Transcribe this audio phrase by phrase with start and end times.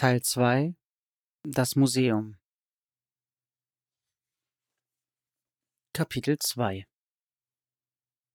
[0.00, 0.74] Teil 2
[1.46, 2.38] Das Museum
[5.92, 6.86] Kapitel 2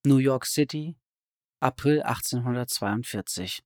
[0.06, 0.96] New York City,
[1.60, 3.64] April 1842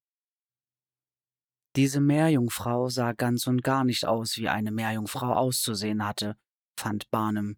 [1.76, 6.38] Diese Meerjungfrau sah ganz und gar nicht aus, wie eine Meerjungfrau auszusehen hatte,
[6.80, 7.58] fand Barnum.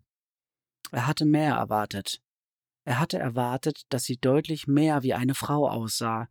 [0.92, 2.20] Er hatte mehr erwartet.
[2.84, 6.30] Er hatte erwartet, dass sie deutlich mehr wie eine Frau aussah,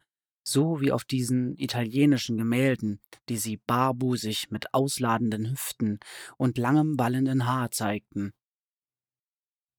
[0.50, 6.00] so wie auf diesen italienischen Gemälden, die sie barbusig mit ausladenden Hüften
[6.36, 8.32] und langem wallenden Haar zeigten.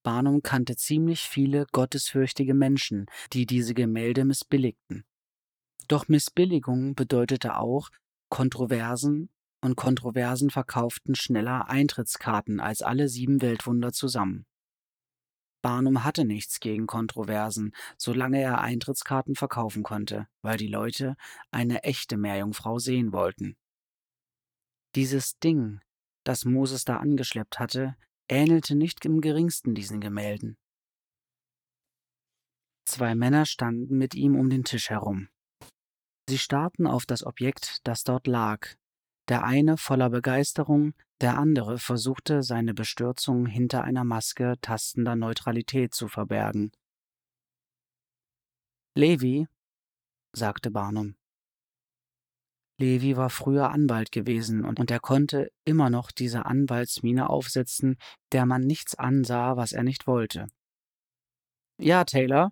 [0.03, 5.03] Barnum kannte ziemlich viele gottesfürchtige Menschen, die diese Gemälde missbilligten.
[5.88, 7.90] Doch Missbilligung bedeutete auch
[8.29, 9.29] Kontroversen,
[9.63, 14.48] und Kontroversen verkauften schneller Eintrittskarten als alle sieben Weltwunder zusammen.
[15.61, 21.15] Barnum hatte nichts gegen Kontroversen, solange er Eintrittskarten verkaufen konnte, weil die Leute
[21.51, 23.57] eine echte Meerjungfrau sehen wollten.
[24.95, 25.79] Dieses Ding,
[26.23, 27.95] das Moses da angeschleppt hatte,
[28.27, 30.57] ähnelte nicht im geringsten diesen Gemälden.
[32.85, 35.29] Zwei Männer standen mit ihm um den Tisch herum.
[36.27, 38.68] Sie starrten auf das Objekt, das dort lag,
[39.27, 46.08] der eine voller Begeisterung, der andere versuchte, seine Bestürzung hinter einer Maske tastender Neutralität zu
[46.08, 46.72] verbergen.
[48.96, 49.48] Levi,
[50.34, 51.16] sagte Barnum.
[52.77, 57.98] Levi war früher Anwalt gewesen und er konnte immer noch diese Anwaltsmiene aufsetzen,
[58.32, 60.48] der man nichts ansah, was er nicht wollte.
[61.77, 62.52] Ja, Taylor,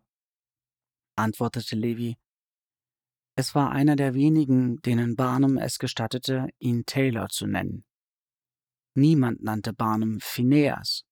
[1.16, 2.18] antwortete Levi.
[3.36, 7.86] Es war einer der wenigen, denen Barnum es gestattete, ihn Taylor zu nennen.
[9.00, 11.06] Niemand nannte Barnum Phineas.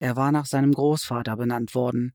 [0.00, 2.12] Er war nach seinem Großvater benannt worden,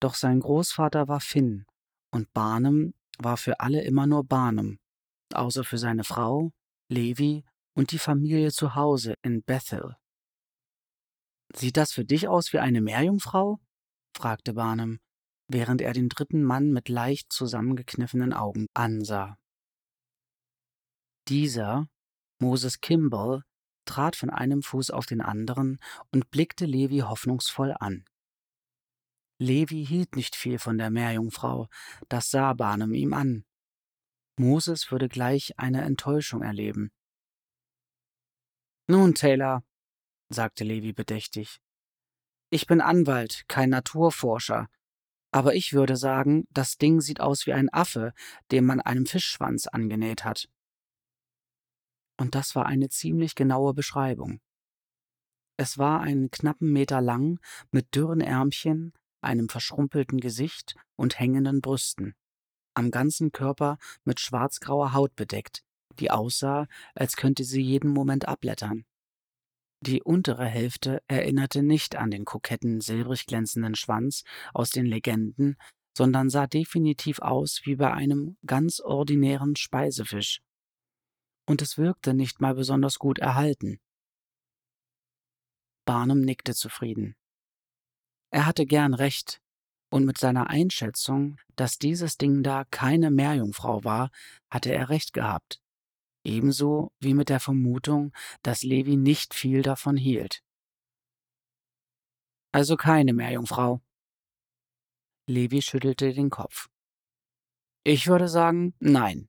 [0.00, 1.66] doch sein Großvater war Finn
[2.10, 4.78] und Barnum war für alle immer nur Barnum,
[5.34, 6.52] außer für seine Frau,
[6.88, 9.96] Levi und die Familie zu Hause in Bethel.
[11.54, 13.60] Sieht das für dich aus wie eine Meerjungfrau?
[14.16, 14.98] fragte Barnum,
[15.46, 19.36] während er den dritten Mann mit leicht zusammengekniffenen Augen ansah.
[21.28, 21.86] Dieser,
[22.40, 23.44] Moses Kimball,
[23.84, 25.78] trat von einem Fuß auf den anderen
[26.12, 28.04] und blickte Levi hoffnungsvoll an.
[29.38, 31.68] Levi hielt nicht viel von der Meerjungfrau,
[32.08, 33.44] das sah Barnum ihm an.
[34.36, 36.92] Moses würde gleich eine Enttäuschung erleben.
[38.86, 39.64] Nun, Taylor,
[40.28, 41.60] sagte Levi bedächtig,
[42.50, 44.68] ich bin Anwalt, kein Naturforscher,
[45.32, 48.12] aber ich würde sagen, das Ding sieht aus wie ein Affe,
[48.52, 50.48] dem man einen Fischschwanz angenäht hat.
[52.16, 54.40] Und das war eine ziemlich genaue Beschreibung.
[55.56, 57.38] Es war einen knappen Meter lang,
[57.70, 62.14] mit dürren Ärmchen, einem verschrumpelten Gesicht und hängenden Brüsten,
[62.74, 65.62] am ganzen Körper mit schwarzgrauer Haut bedeckt,
[65.98, 68.84] die aussah, als könnte sie jeden Moment abblättern.
[69.80, 75.56] Die untere Hälfte erinnerte nicht an den koketten, silbrig glänzenden Schwanz aus den Legenden,
[75.96, 80.40] sondern sah definitiv aus wie bei einem ganz ordinären Speisefisch
[81.46, 83.80] und es wirkte nicht mal besonders gut erhalten.
[85.84, 87.16] Barnum nickte zufrieden.
[88.30, 89.42] Er hatte gern recht,
[89.94, 94.10] und mit seiner Einschätzung, dass dieses Ding da keine Meerjungfrau war,
[94.50, 95.62] hatte er recht gehabt.
[96.24, 98.12] Ebenso wie mit der Vermutung,
[98.42, 100.42] dass Levi nicht viel davon hielt.
[102.50, 103.82] Also keine Meerjungfrau.
[105.28, 106.68] Levi schüttelte den Kopf.
[107.84, 109.28] Ich würde sagen, nein.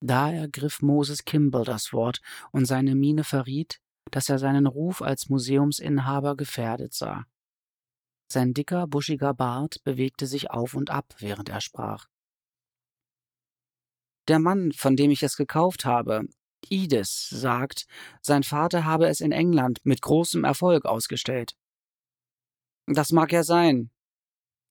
[0.00, 2.20] Da ergriff Moses Kimball das Wort,
[2.52, 7.26] und seine Miene verriet, dass er seinen Ruf als Museumsinhaber gefährdet sah.
[8.30, 12.06] Sein dicker, buschiger Bart bewegte sich auf und ab, während er sprach.
[14.28, 16.28] Der Mann, von dem ich es gekauft habe,
[16.68, 17.86] Edith, sagt,
[18.20, 21.56] sein Vater habe es in England mit großem Erfolg ausgestellt.
[22.86, 23.90] Das mag ja sein,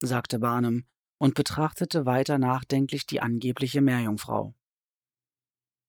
[0.02, 0.86] sagte Barnum
[1.18, 4.54] und betrachtete weiter nachdenklich die angebliche Meerjungfrau.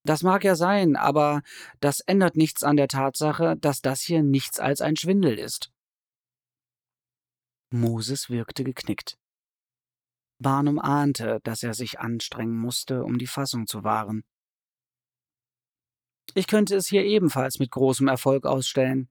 [0.09, 1.43] Das mag ja sein, aber
[1.81, 5.71] das ändert nichts an der Tatsache, dass das hier nichts als ein Schwindel ist.
[7.69, 9.19] Moses wirkte geknickt.
[10.39, 14.25] Barnum ahnte, dass er sich anstrengen musste, um die Fassung zu wahren.
[16.33, 19.11] Ich könnte es hier ebenfalls mit großem Erfolg ausstellen,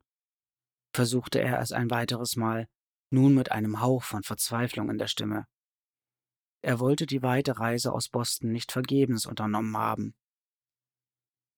[0.96, 2.68] versuchte er es ein weiteres Mal,
[3.12, 5.46] nun mit einem Hauch von Verzweiflung in der Stimme.
[6.64, 10.16] Er wollte die weite Reise aus Boston nicht vergebens unternommen haben.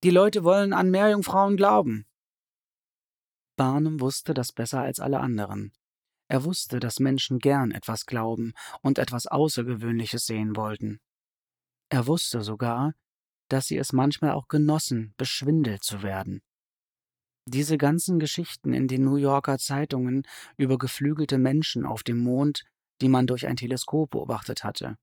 [0.04, 2.06] Die Leute wollen an Meerjungfrauen glauben.
[3.58, 5.74] Barnum wusste das besser als alle anderen.
[6.30, 11.02] Er wusste, dass Menschen gern etwas glauben und etwas Außergewöhnliches sehen wollten.
[11.90, 12.94] Er wusste sogar,
[13.50, 16.42] dass sie es manchmal auch genossen, beschwindelt zu werden.
[17.46, 20.26] Diese ganzen Geschichten in den New Yorker Zeitungen
[20.56, 22.64] über geflügelte Menschen auf dem Mond,
[23.02, 24.98] die man durch ein Teleskop beobachtet hatte.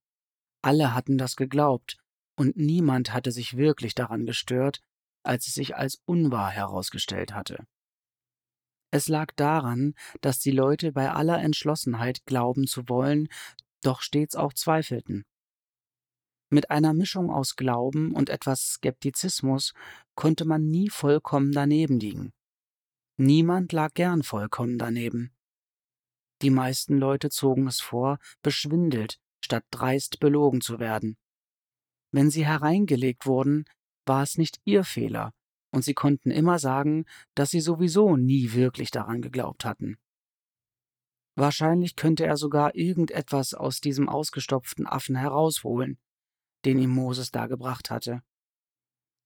[0.63, 1.99] Alle hatten das geglaubt,
[2.37, 4.81] und niemand hatte sich wirklich daran gestört,
[5.23, 7.67] als es sich als unwahr herausgestellt hatte.
[8.93, 13.29] Es lag daran, dass die Leute bei aller Entschlossenheit glauben zu wollen,
[13.83, 15.25] doch stets auch zweifelten.
[16.49, 19.75] Mit einer Mischung aus Glauben und etwas Skeptizismus
[20.15, 22.33] konnte man nie vollkommen daneben liegen.
[23.17, 25.33] Niemand lag gern vollkommen daneben.
[26.43, 31.17] Die meisten Leute zogen es vor, beschwindelt, statt dreist belogen zu werden.
[32.13, 33.65] Wenn sie hereingelegt wurden,
[34.07, 35.33] war es nicht ihr Fehler,
[35.73, 37.05] und sie konnten immer sagen,
[37.35, 39.99] dass sie sowieso nie wirklich daran geglaubt hatten.
[41.37, 45.99] Wahrscheinlich könnte er sogar irgendetwas aus diesem ausgestopften Affen herausholen,
[46.65, 48.23] den ihm Moses da gebracht hatte.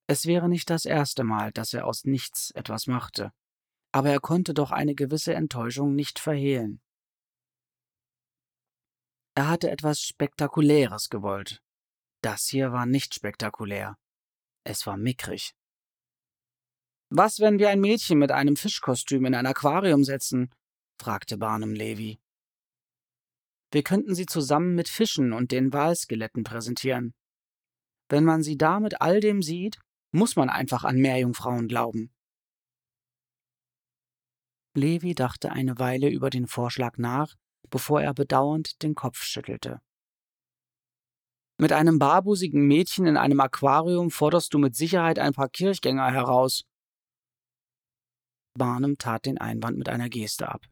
[0.08, 3.32] Es wäre nicht das erste Mal, dass er aus nichts etwas machte,
[3.92, 6.80] aber er konnte doch eine gewisse Enttäuschung nicht verhehlen.
[9.36, 11.62] Er hatte etwas Spektakuläres gewollt.
[12.22, 13.96] Das hier war nicht spektakulär.
[14.64, 15.54] Es war mickrig.
[17.08, 20.54] Was, wenn wir ein Mädchen mit einem Fischkostüm in ein Aquarium setzen?
[21.00, 22.20] fragte Barnum Levi.
[23.72, 27.14] Wir könnten sie zusammen mit Fischen und den Walskeletten präsentieren.
[28.08, 29.78] Wenn man sie da mit all dem sieht,
[30.12, 32.12] muss man einfach an Meerjungfrauen glauben.
[34.74, 37.34] Levi dachte eine Weile über den Vorschlag nach,
[37.70, 39.80] bevor er bedauernd den Kopf schüttelte.
[41.60, 46.64] Mit einem barbusigen Mädchen in einem Aquarium forderst du mit Sicherheit ein paar Kirchgänger heraus.
[48.58, 50.62] Barnum tat den Einwand mit einer Geste ab.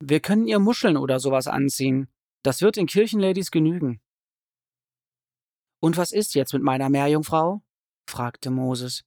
[0.00, 2.06] Wir können ihr Muscheln oder sowas anziehen.
[2.44, 4.00] Das wird den Kirchenladies genügen.
[5.82, 7.60] Und was ist jetzt mit meiner Meerjungfrau?
[8.08, 9.02] fragte Moses.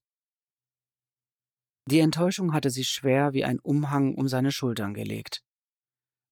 [1.90, 5.42] Die Enttäuschung hatte sich schwer wie ein Umhang um seine Schultern gelegt.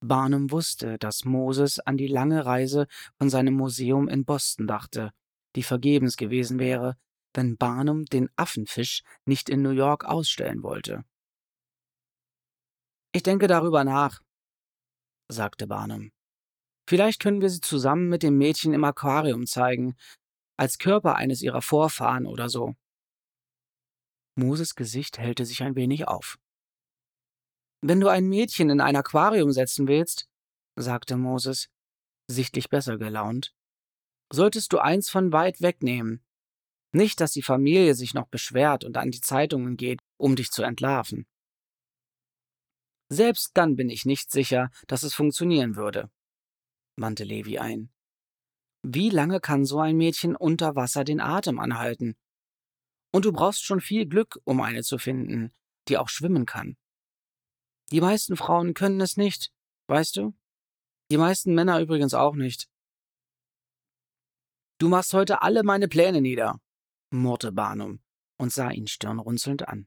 [0.01, 2.87] Barnum wusste, dass Moses an die lange Reise
[3.19, 5.13] von seinem Museum in Boston dachte,
[5.57, 6.97] die vergebens gewesen wäre,
[7.35, 11.05] wenn Barnum den Affenfisch nicht in New York ausstellen wollte.
[13.13, 14.21] Ich denke darüber nach,
[15.29, 16.13] sagte Barnum.
[16.89, 19.97] Vielleicht können wir sie zusammen mit dem Mädchen im Aquarium zeigen,
[20.57, 22.75] als Körper eines ihrer Vorfahren oder so.
[24.35, 26.39] Moses Gesicht hellte sich ein wenig auf.
[27.83, 30.29] Wenn du ein Mädchen in ein Aquarium setzen willst,
[30.77, 31.69] sagte Moses,
[32.29, 33.55] sichtlich besser gelaunt,
[34.31, 36.23] solltest du eins von weit wegnehmen.
[36.93, 40.63] Nicht, dass die Familie sich noch beschwert und an die Zeitungen geht, um dich zu
[40.63, 41.27] entlarven.
[43.09, 46.11] Selbst dann bin ich nicht sicher, dass es funktionieren würde,
[46.97, 47.91] wandte Levi ein.
[48.83, 52.17] Wie lange kann so ein Mädchen unter Wasser den Atem anhalten?
[53.13, 55.53] Und du brauchst schon viel Glück, um eine zu finden,
[55.89, 56.77] die auch schwimmen kann.
[57.93, 59.53] Die meisten Frauen können es nicht,
[59.89, 60.35] weißt du?
[61.11, 62.69] Die meisten Männer übrigens auch nicht.
[64.79, 66.61] Du machst heute alle meine Pläne nieder,
[67.11, 68.01] murrte Barnum
[68.39, 69.87] und sah ihn stirnrunzelnd an.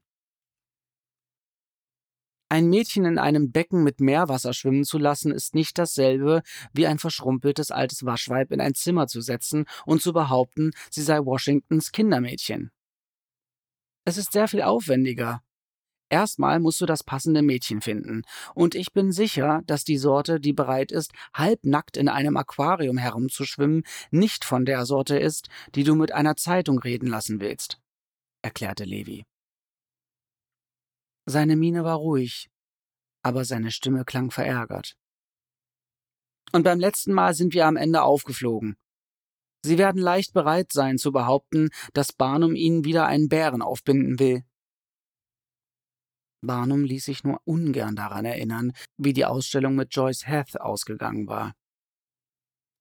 [2.49, 6.99] Ein Mädchen in einem Becken mit Meerwasser schwimmen zu lassen, ist nicht dasselbe, wie ein
[6.99, 12.71] verschrumpeltes altes Waschweib in ein Zimmer zu setzen und zu behaupten, sie sei Washingtons Kindermädchen.
[14.05, 15.41] Es ist sehr viel aufwendiger,
[16.09, 18.21] Erstmal musst du das passende Mädchen finden.
[18.53, 23.83] Und ich bin sicher, dass die Sorte, die bereit ist, halbnackt in einem Aquarium herumzuschwimmen,
[24.11, 27.79] nicht von der Sorte ist, die du mit einer Zeitung reden lassen willst,
[28.41, 29.25] erklärte Levi.
[31.25, 32.49] Seine Miene war ruhig,
[33.23, 34.95] aber seine Stimme klang verärgert.
[36.51, 38.75] Und beim letzten Mal sind wir am Ende aufgeflogen.
[39.65, 44.43] Sie werden leicht bereit sein zu behaupten, dass Barnum ihnen wieder einen Bären aufbinden will.
[46.45, 51.53] Barnum ließ sich nur ungern daran erinnern, wie die Ausstellung mit Joyce Heth ausgegangen war.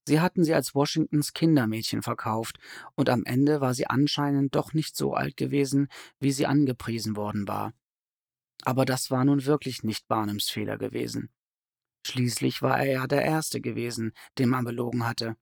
[0.06, 2.58] Sie hatten sie als Washingtons Kindermädchen verkauft,
[2.96, 5.88] und am Ende war sie anscheinend doch nicht so alt gewesen,
[6.18, 7.72] wie sie angepriesen worden war.
[8.64, 11.30] Aber das war nun wirklich nicht Barnums Fehler gewesen.
[12.04, 15.36] Schließlich war er ja der Erste gewesen, den man belogen hatte.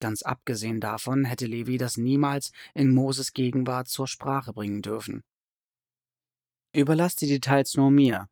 [0.00, 5.24] Ganz abgesehen davon hätte Levi das niemals in Moses Gegenwart zur Sprache bringen dürfen.
[6.74, 8.28] Überlass die Details nur mir,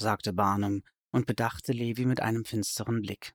[0.00, 3.34] sagte Barnum und bedachte Levi mit einem finsteren Blick.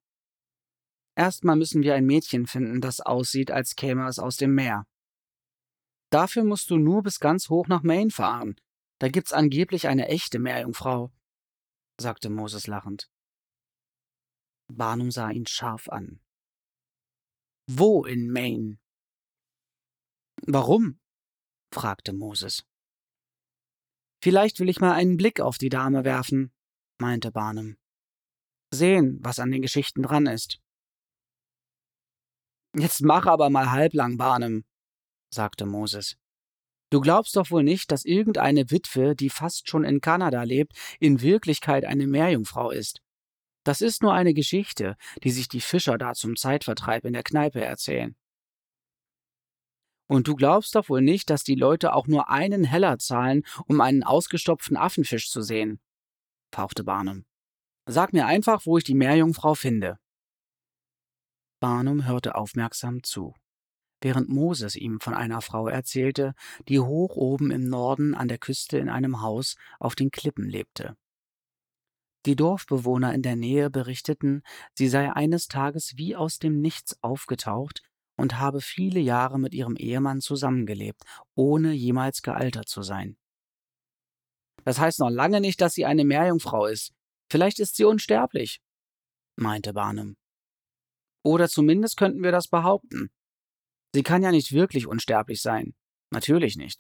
[1.15, 4.87] Erstmal müssen wir ein Mädchen finden, das aussieht, als käme es aus dem Meer.
[6.09, 8.55] Dafür musst du nur bis ganz hoch nach Maine fahren.
[8.97, 11.11] Da gibt's angeblich eine echte Meerjungfrau,
[11.99, 13.11] sagte Moses lachend.
[14.67, 16.19] Barnum sah ihn scharf an.
[17.67, 18.79] Wo in Maine?
[20.47, 20.99] Warum?
[21.71, 22.65] fragte Moses.
[24.23, 26.53] Vielleicht will ich mal einen Blick auf die Dame werfen,
[26.99, 27.77] meinte Barnum.
[28.71, 30.59] Sehen, was an den Geschichten dran ist.
[32.77, 34.63] Jetzt mach aber mal halblang, Barnum,
[35.33, 36.15] sagte Moses.
[36.91, 41.21] Du glaubst doch wohl nicht, dass irgendeine Witwe, die fast schon in Kanada lebt, in
[41.21, 43.01] Wirklichkeit eine Meerjungfrau ist.
[43.63, 47.61] Das ist nur eine Geschichte, die sich die Fischer da zum Zeitvertreib in der Kneipe
[47.61, 48.15] erzählen.
[50.11, 53.79] Und du glaubst doch wohl nicht, dass die Leute auch nur einen Heller zahlen, um
[53.79, 55.79] einen ausgestopften Affenfisch zu sehen,
[56.53, 57.23] fauchte Barnum.
[57.85, 59.99] Sag mir einfach, wo ich die Meerjungfrau finde.
[61.61, 63.35] Barnum hörte aufmerksam zu,
[64.01, 66.33] während Moses ihm von einer Frau erzählte,
[66.67, 70.97] die hoch oben im Norden an der Küste in einem Haus auf den Klippen lebte.
[72.25, 77.81] Die Dorfbewohner in der Nähe berichteten, sie sei eines Tages wie aus dem Nichts aufgetaucht
[78.21, 81.01] und habe viele Jahre mit ihrem Ehemann zusammengelebt,
[81.33, 83.17] ohne jemals gealtert zu sein.
[84.63, 86.93] Das heißt noch lange nicht, dass sie eine Meerjungfrau ist.
[87.31, 88.61] Vielleicht ist sie unsterblich,
[89.37, 90.17] meinte Barnum.
[91.23, 93.09] Oder zumindest könnten wir das behaupten.
[93.95, 95.73] Sie kann ja nicht wirklich unsterblich sein.
[96.11, 96.79] Natürlich nicht.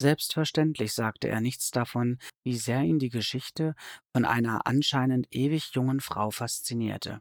[0.00, 3.74] Selbstverständlich sagte er nichts davon, wie sehr ihn die Geschichte
[4.12, 7.20] von einer anscheinend ewig jungen Frau faszinierte.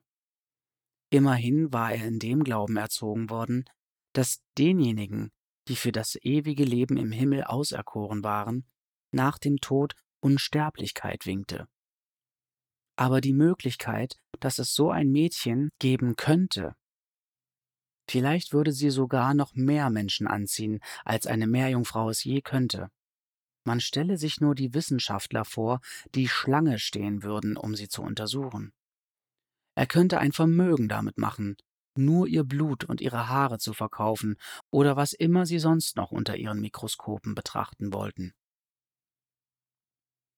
[1.13, 3.65] Immerhin war er in dem Glauben erzogen worden,
[4.13, 5.32] dass denjenigen,
[5.67, 8.65] die für das ewige Leben im Himmel auserkoren waren,
[9.12, 11.67] nach dem Tod Unsterblichkeit winkte.
[12.96, 16.74] Aber die Möglichkeit, dass es so ein Mädchen geben könnte,
[18.10, 22.89] vielleicht würde sie sogar noch mehr Menschen anziehen, als eine Meerjungfrau es je könnte.
[23.65, 25.79] Man stelle sich nur die Wissenschaftler vor,
[26.15, 28.74] die Schlange stehen würden, um sie zu untersuchen.
[29.75, 31.57] Er könnte ein Vermögen damit machen,
[31.95, 34.37] nur ihr Blut und ihre Haare zu verkaufen
[34.71, 38.33] oder was immer sie sonst noch unter ihren Mikroskopen betrachten wollten.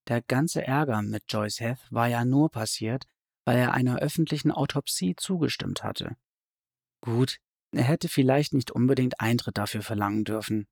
[0.08, 3.06] Der ganze Ärger mit Joyce Heth war ja nur passiert,
[3.44, 6.16] weil er einer öffentlichen Autopsie zugestimmt hatte.
[7.00, 7.38] Gut,
[7.72, 10.66] er hätte vielleicht nicht unbedingt Eintritt dafür verlangen dürfen.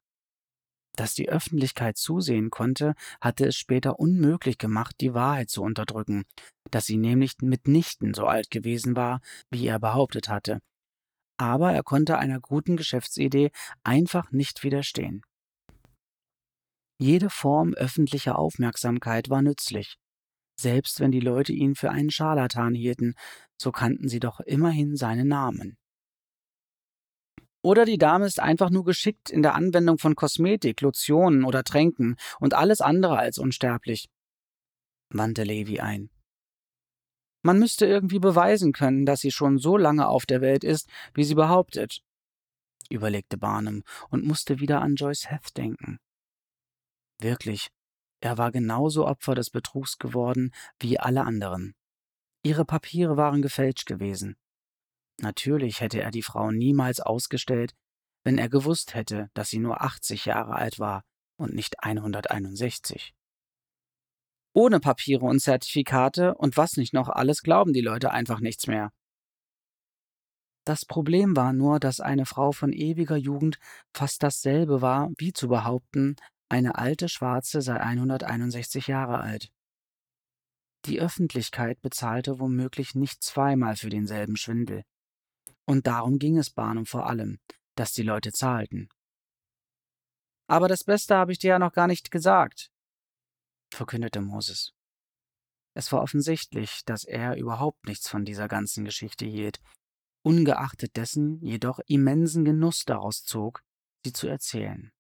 [0.96, 6.24] Dass die Öffentlichkeit zusehen konnte, hatte es später unmöglich gemacht, die Wahrheit zu unterdrücken,
[6.70, 9.20] dass sie nämlich mitnichten so alt gewesen war,
[9.50, 10.60] wie er behauptet hatte.
[11.36, 13.50] Aber er konnte einer guten Geschäftsidee
[13.82, 15.22] einfach nicht widerstehen.
[17.00, 19.96] Jede Form öffentlicher Aufmerksamkeit war nützlich.
[20.56, 23.14] Selbst wenn die Leute ihn für einen Scharlatan hielten,
[23.60, 25.76] so kannten sie doch immerhin seinen Namen.
[27.64, 32.16] Oder die Dame ist einfach nur geschickt in der Anwendung von Kosmetik, Lotionen oder Tränken
[32.38, 34.10] und alles andere als unsterblich,
[35.08, 36.10] wandte Levi ein.
[37.42, 41.24] Man müsste irgendwie beweisen können, dass sie schon so lange auf der Welt ist, wie
[41.24, 42.02] sie behauptet,
[42.90, 45.98] überlegte Barnum und musste wieder an Joyce Heth denken.
[47.18, 47.70] Wirklich,
[48.20, 51.74] er war genauso Opfer des Betrugs geworden wie alle anderen.
[52.42, 54.36] Ihre Papiere waren gefälscht gewesen.
[55.20, 57.74] Natürlich hätte er die Frau niemals ausgestellt,
[58.24, 61.04] wenn er gewusst hätte, dass sie nur 80 Jahre alt war
[61.36, 63.14] und nicht 161.
[64.54, 68.92] Ohne Papiere und Zertifikate und was nicht noch alles glauben die Leute einfach nichts mehr.
[70.64, 73.58] Das Problem war nur, dass eine Frau von ewiger Jugend
[73.92, 76.16] fast dasselbe war, wie zu behaupten,
[76.48, 79.50] eine alte Schwarze sei 161 Jahre alt.
[80.86, 84.84] Die Öffentlichkeit bezahlte womöglich nicht zweimal für denselben Schwindel.
[85.66, 87.38] Und darum ging es Barnum vor allem,
[87.74, 88.88] dass die Leute zahlten.
[90.46, 92.70] Aber das Beste habe ich dir ja noch gar nicht gesagt,
[93.72, 94.74] verkündete Moses.
[95.74, 99.60] Es war offensichtlich, dass er überhaupt nichts von dieser ganzen Geschichte hielt,
[100.22, 103.62] ungeachtet dessen jedoch immensen Genuss daraus zog,
[104.04, 104.92] sie zu erzählen.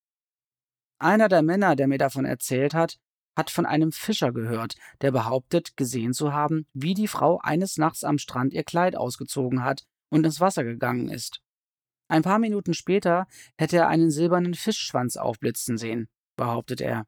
[0.98, 2.98] Einer der Männer, der mir davon erzählt hat,
[3.36, 8.04] hat von einem Fischer gehört, der behauptet, gesehen zu haben, wie die Frau eines Nachts
[8.04, 11.40] am Strand ihr Kleid ausgezogen hat und ins Wasser gegangen ist.
[12.08, 17.06] Ein paar Minuten später hätte er einen silbernen Fischschwanz aufblitzen sehen, behauptet er.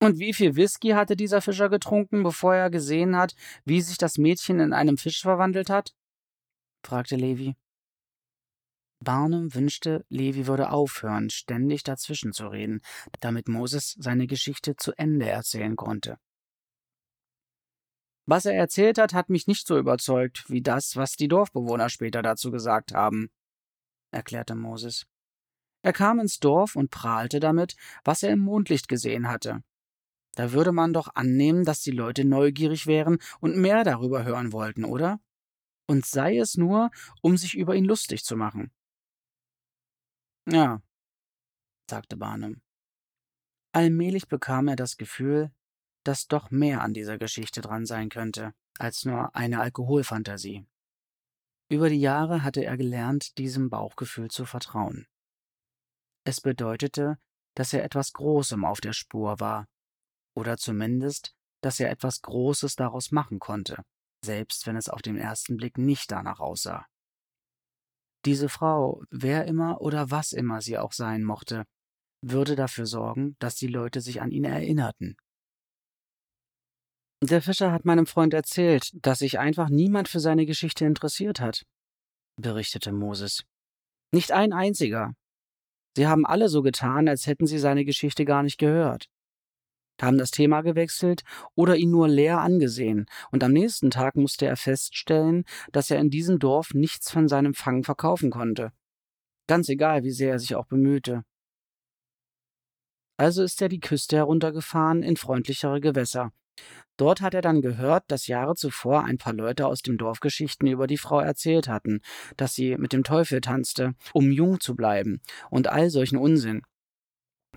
[0.00, 3.34] Und wie viel Whisky hatte dieser Fischer getrunken, bevor er gesehen hat,
[3.64, 5.94] wie sich das Mädchen in einem Fisch verwandelt hat?
[6.84, 7.56] fragte Levi.
[9.00, 12.80] Barnum wünschte, Levi würde aufhören, ständig dazwischen zu reden,
[13.20, 16.18] damit Moses seine Geschichte zu Ende erzählen konnte.
[18.30, 22.20] Was er erzählt hat, hat mich nicht so überzeugt wie das, was die Dorfbewohner später
[22.20, 23.30] dazu gesagt haben,
[24.10, 25.06] erklärte Moses.
[25.80, 29.62] Er kam ins Dorf und prahlte damit, was er im Mondlicht gesehen hatte.
[30.34, 34.84] Da würde man doch annehmen, dass die Leute neugierig wären und mehr darüber hören wollten,
[34.84, 35.20] oder?
[35.86, 36.90] Und sei es nur,
[37.22, 38.70] um sich über ihn lustig zu machen.
[40.46, 40.82] Ja,
[41.88, 42.60] sagte Barnum.
[43.72, 45.50] Allmählich bekam er das Gefühl,
[46.08, 50.66] dass doch mehr an dieser Geschichte dran sein könnte, als nur eine Alkoholfantasie.
[51.70, 55.06] Über die Jahre hatte er gelernt, diesem Bauchgefühl zu vertrauen.
[56.24, 57.18] Es bedeutete,
[57.54, 59.66] dass er etwas Großem auf der Spur war,
[60.34, 63.84] oder zumindest, dass er etwas Großes daraus machen konnte,
[64.24, 66.86] selbst wenn es auf den ersten Blick nicht danach aussah.
[68.24, 71.66] Diese Frau, wer immer oder was immer sie auch sein mochte,
[72.22, 75.18] würde dafür sorgen, dass die Leute sich an ihn erinnerten.
[77.22, 81.64] Der Fischer hat meinem Freund erzählt, dass sich einfach niemand für seine Geschichte interessiert hat,
[82.36, 83.44] berichtete Moses.
[84.12, 85.14] Nicht ein einziger.
[85.96, 89.08] Sie haben alle so getan, als hätten sie seine Geschichte gar nicht gehört
[90.02, 91.22] haben das Thema gewechselt
[91.54, 96.10] oder ihn nur leer angesehen, und am nächsten Tag musste er feststellen, dass er in
[96.10, 98.72] diesem Dorf nichts von seinem Fang verkaufen konnte.
[99.46, 101.24] Ganz egal, wie sehr er sich auch bemühte.
[103.16, 106.32] Also ist er die Küste heruntergefahren in freundlichere Gewässer.
[106.96, 110.66] Dort hat er dann gehört, dass Jahre zuvor ein paar Leute aus dem Dorf Geschichten
[110.66, 112.00] über die Frau erzählt hatten,
[112.36, 116.62] dass sie mit dem Teufel tanzte, um jung zu bleiben, und all solchen Unsinn.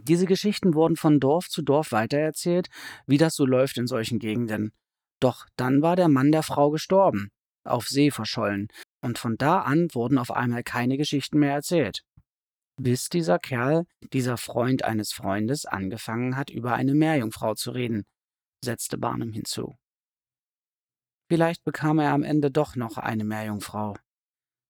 [0.03, 2.69] Diese Geschichten wurden von Dorf zu Dorf weitererzählt,
[3.07, 4.71] wie das so läuft in solchen Gegenden.
[5.19, 7.29] Doch dann war der Mann der Frau gestorben,
[7.63, 8.67] auf See verschollen,
[9.01, 12.03] und von da an wurden auf einmal keine Geschichten mehr erzählt.
[12.77, 18.05] Bis dieser Kerl, dieser Freund eines Freundes, angefangen hat, über eine Meerjungfrau zu reden,
[18.63, 19.77] setzte Barnum hinzu.
[21.29, 23.95] Vielleicht bekam er am Ende doch noch eine Meerjungfrau,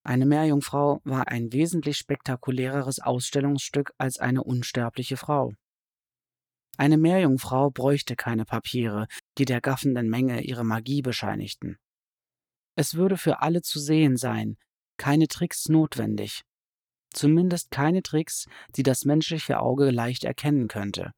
[0.04, 5.54] eine Meerjungfrau war ein wesentlich spektakuläreres Ausstellungsstück als eine unsterbliche Frau.
[6.78, 9.08] Eine Meerjungfrau bräuchte keine Papiere,
[9.38, 11.78] die der gaffenden Menge ihre Magie bescheinigten.
[12.76, 14.58] Es würde für alle zu sehen sein,
[14.98, 16.42] keine Tricks notwendig.
[17.14, 21.12] Zumindest keine Tricks, die das menschliche Auge leicht erkennen könnte.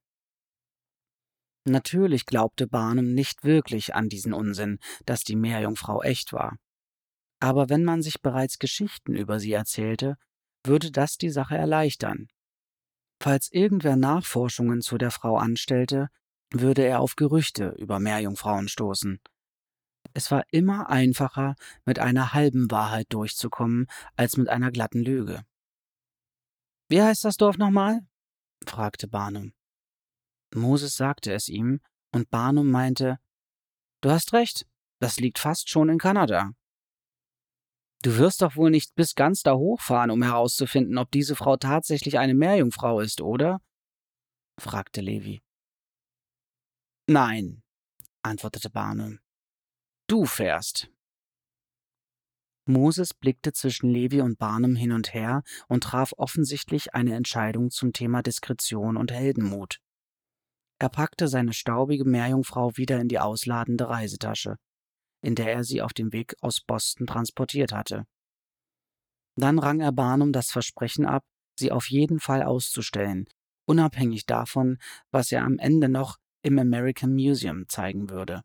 [1.66, 6.58] Natürlich glaubte Barnum nicht wirklich an diesen Unsinn, dass die Meerjungfrau echt war.
[7.40, 10.18] Aber wenn man sich bereits Geschichten über sie erzählte,
[10.66, 12.28] würde das die Sache erleichtern.
[13.22, 16.10] Falls irgendwer Nachforschungen zu der Frau anstellte,
[16.52, 19.20] würde er auf Gerüchte über Meerjungfrauen stoßen.
[20.14, 25.44] Es war immer einfacher, mit einer halben Wahrheit durchzukommen, als mit einer glatten Lüge.
[26.90, 28.02] Wie heißt das Dorf nochmal?
[28.68, 29.54] fragte Barnum.
[30.56, 31.80] Moses sagte es ihm,
[32.12, 33.20] und Barnum meinte,
[34.02, 34.68] Du hast recht,
[35.00, 36.54] das liegt fast schon in Kanada.
[38.04, 42.20] Du wirst doch wohl nicht bis ganz da hochfahren, um herauszufinden, ob diese Frau tatsächlich
[42.20, 43.62] eine Meerjungfrau ist, oder?
[44.60, 45.42] fragte Levi.
[47.08, 47.64] Nein,
[48.24, 49.20] antwortete Barnum.
[50.08, 50.90] Du fährst.
[52.66, 57.92] Moses blickte zwischen Levi und Barnum hin und her und traf offensichtlich eine Entscheidung zum
[57.92, 59.83] Thema Diskretion und Heldenmut.
[60.80, 64.58] Er packte seine staubige Meerjungfrau wieder in die ausladende Reisetasche
[65.24, 68.06] in der er sie auf dem Weg aus Boston transportiert hatte.
[69.36, 71.26] Dann rang er Barnum das Versprechen ab,
[71.58, 73.28] sie auf jeden Fall auszustellen,
[73.66, 74.78] unabhängig davon,
[75.12, 78.44] was er am Ende noch im American Museum zeigen würde.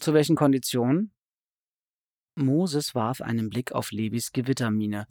[0.00, 1.12] Zu welchen Konditionen?
[2.36, 5.06] Moses warf einen Blick auf Levis Gewittermine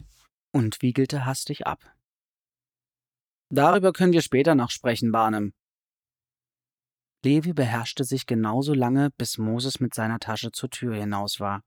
[0.52, 1.94] und wiegelte hastig ab.
[3.52, 5.52] Darüber können wir später noch sprechen, Barnum,
[7.22, 11.62] Levi beherrschte sich genauso lange, bis Moses mit seiner Tasche zur Tür hinaus war.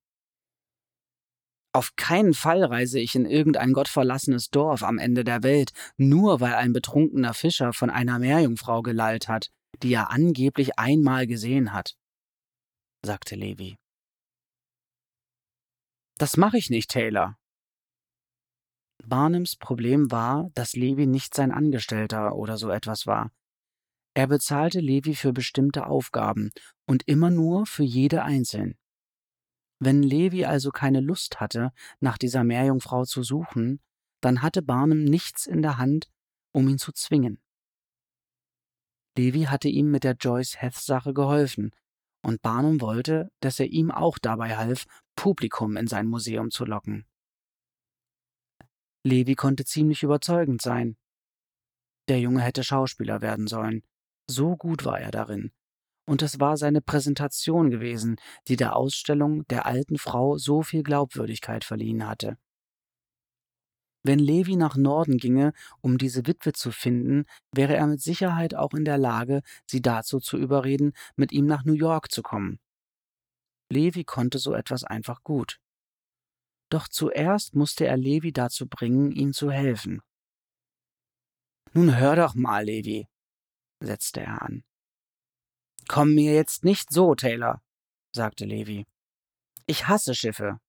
[1.75, 6.53] Auf keinen Fall reise ich in irgendein gottverlassenes Dorf am Ende der Welt, nur weil
[6.53, 11.95] ein betrunkener Fischer von einer Meerjungfrau gelallt hat, die er angeblich einmal gesehen hat,
[13.03, 13.77] sagte Levi.
[16.19, 17.37] Das mache ich nicht, Taylor.
[19.05, 23.31] Barnums Problem war, dass Levi nicht sein Angestellter oder so etwas war.
[24.15, 26.51] Er bezahlte Levi für bestimmte Aufgaben
[26.85, 28.75] und immer nur für jede einzeln.
[29.79, 33.81] Wenn Levi also keine Lust hatte, nach dieser Meerjungfrau zu suchen,
[34.21, 36.09] dann hatte Barnum nichts in der Hand,
[36.53, 37.41] um ihn zu zwingen.
[39.17, 41.71] Levi hatte ihm mit der Joyce Heth-Sache geholfen,
[42.25, 44.85] und Barnum wollte, dass er ihm auch dabei half,
[45.15, 47.05] Publikum in sein Museum zu locken.
[49.03, 50.97] Levi konnte ziemlich überzeugend sein.
[52.07, 53.83] Der Junge hätte Schauspieler werden sollen,
[54.29, 55.51] so gut war er darin.
[56.05, 61.63] Und es war seine Präsentation gewesen, die der Ausstellung der alten Frau so viel Glaubwürdigkeit
[61.63, 62.37] verliehen hatte.
[64.05, 68.73] Wenn Levi nach Norden ginge, um diese Witwe zu finden, wäre er mit Sicherheit auch
[68.73, 72.59] in der Lage, sie dazu zu überreden, mit ihm nach New York zu kommen.
[73.71, 75.62] Levi konnte so etwas einfach gut.
[76.73, 80.01] Doch zuerst musste er Levi dazu bringen, ihm zu helfen.
[81.73, 83.07] Nun hör doch mal, Levi,
[83.79, 84.63] setzte er an.
[85.87, 87.61] Komm mir jetzt nicht so, Taylor,
[88.11, 88.87] sagte Levi.
[89.67, 90.59] Ich hasse Schiffe.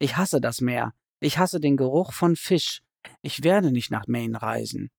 [0.00, 0.94] Ich hasse das Meer.
[1.20, 2.82] Ich hasse den Geruch von Fisch.
[3.22, 4.90] Ich werde nicht nach Maine reisen.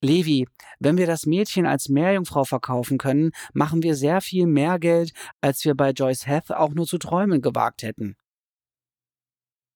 [0.00, 0.46] Levi,
[0.78, 5.64] wenn wir das Mädchen als Meerjungfrau verkaufen können, machen wir sehr viel mehr Geld, als
[5.64, 8.16] wir bei Joyce Heth auch nur zu träumen gewagt hätten.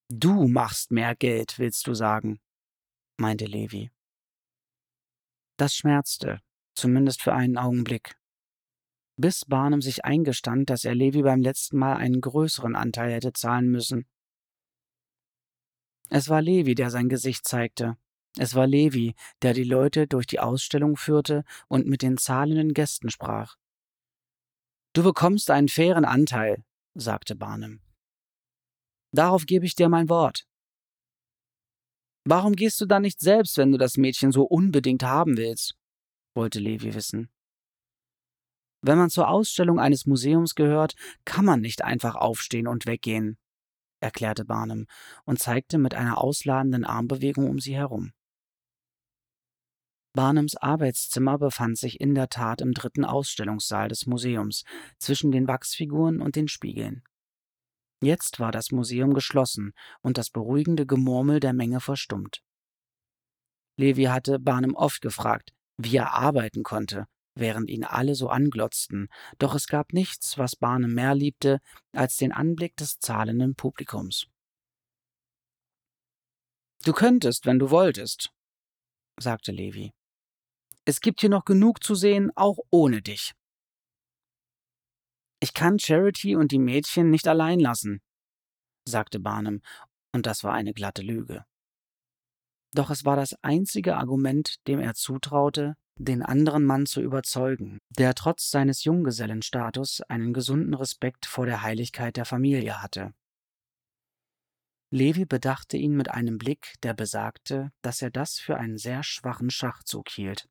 [0.08, 2.38] Du machst mehr Geld, willst du sagen,
[3.16, 3.90] meinte Levi.
[5.56, 6.40] Das schmerzte,
[6.74, 8.14] zumindest für einen Augenblick.
[9.16, 13.70] Bis Barnum sich eingestand, dass er Levi beim letzten Mal einen größeren Anteil hätte zahlen
[13.70, 14.06] müssen.
[16.10, 17.96] Es war Levi, der sein Gesicht zeigte,
[18.38, 23.10] es war Levi, der die Leute durch die Ausstellung führte und mit den zahlenden Gästen
[23.10, 23.56] sprach.
[24.94, 26.64] Du bekommst einen fairen Anteil,
[26.94, 27.80] sagte Barnum.
[29.12, 30.46] Darauf gebe ich dir mein Wort.
[32.24, 35.76] Warum gehst du dann nicht selbst, wenn du das Mädchen so unbedingt haben willst?
[36.34, 37.30] wollte Levi wissen.
[38.80, 43.38] Wenn man zur Ausstellung eines Museums gehört, kann man nicht einfach aufstehen und weggehen,
[44.00, 44.86] erklärte Barnum
[45.24, 48.12] und zeigte mit einer ausladenden Armbewegung um sie herum.
[50.14, 54.64] Barnums Arbeitszimmer befand sich in der Tat im dritten Ausstellungssaal des Museums,
[54.98, 57.02] zwischen den Wachsfiguren und den Spiegeln.
[58.02, 59.72] Jetzt war das Museum geschlossen
[60.02, 62.42] und das beruhigende Gemurmel der Menge verstummt.
[63.78, 69.54] Levi hatte Barnum oft gefragt, wie er arbeiten konnte, während ihn alle so anglotzten, doch
[69.54, 71.60] es gab nichts, was Barnum mehr liebte,
[71.92, 74.26] als den Anblick des zahlenden Publikums.
[76.84, 78.30] Du könntest, wenn du wolltest,
[79.18, 79.92] sagte Levi.
[80.84, 83.32] Es gibt hier noch genug zu sehen, auch ohne dich.
[85.40, 88.00] Ich kann Charity und die Mädchen nicht allein lassen,
[88.86, 89.60] sagte Barnum,
[90.12, 91.44] und das war eine glatte Lüge.
[92.74, 98.14] Doch es war das einzige Argument, dem er zutraute, den anderen Mann zu überzeugen, der
[98.14, 103.12] trotz seines Junggesellenstatus einen gesunden Respekt vor der Heiligkeit der Familie hatte.
[104.90, 109.50] Levi bedachte ihn mit einem Blick, der besagte, dass er das für einen sehr schwachen
[109.50, 110.48] Schachzug hielt.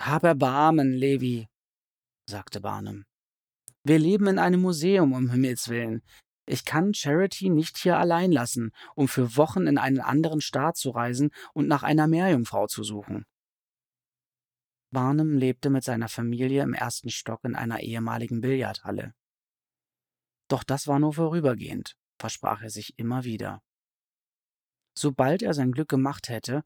[0.00, 1.46] Hab Erbarmen, Levi,
[2.26, 3.04] sagte Barnum.
[3.84, 6.02] Wir leben in einem Museum, um Himmels willen.
[6.46, 10.88] Ich kann Charity nicht hier allein lassen, um für Wochen in einen anderen Staat zu
[10.88, 13.26] reisen und nach einer Meerjungfrau zu suchen.
[14.90, 19.12] Barnum lebte mit seiner Familie im ersten Stock in einer ehemaligen Billardhalle.
[20.48, 23.62] Doch das war nur vorübergehend, versprach er sich immer wieder.
[24.96, 26.64] Sobald er sein Glück gemacht hätte,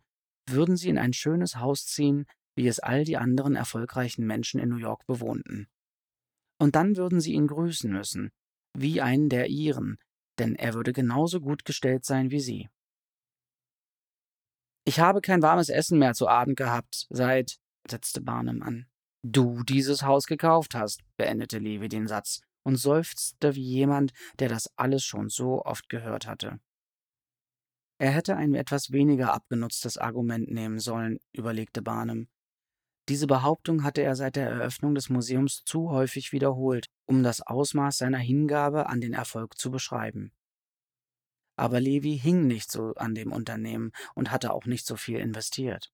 [0.49, 4.69] würden sie in ein schönes Haus ziehen, wie es all die anderen erfolgreichen Menschen in
[4.69, 5.69] New York bewohnten.
[6.59, 8.31] Und dann würden sie ihn grüßen müssen,
[8.77, 9.99] wie einen der ihren,
[10.39, 12.69] denn er würde genauso gut gestellt sein wie sie.
[14.87, 17.57] Ich habe kein warmes Essen mehr zu Abend gehabt, seit,
[17.89, 18.87] setzte Barnum an.
[19.23, 24.71] Du dieses Haus gekauft hast, beendete Levi den Satz und seufzte wie jemand, der das
[24.77, 26.61] alles schon so oft gehört hatte.
[27.99, 32.29] Er hätte ein etwas weniger abgenutztes Argument nehmen sollen, überlegte Barnum.
[33.09, 37.99] Diese Behauptung hatte er seit der Eröffnung des Museums zu häufig wiederholt, um das Ausmaß
[37.99, 40.33] seiner Hingabe an den Erfolg zu beschreiben.
[41.57, 45.93] Aber Levi hing nicht so an dem Unternehmen und hatte auch nicht so viel investiert.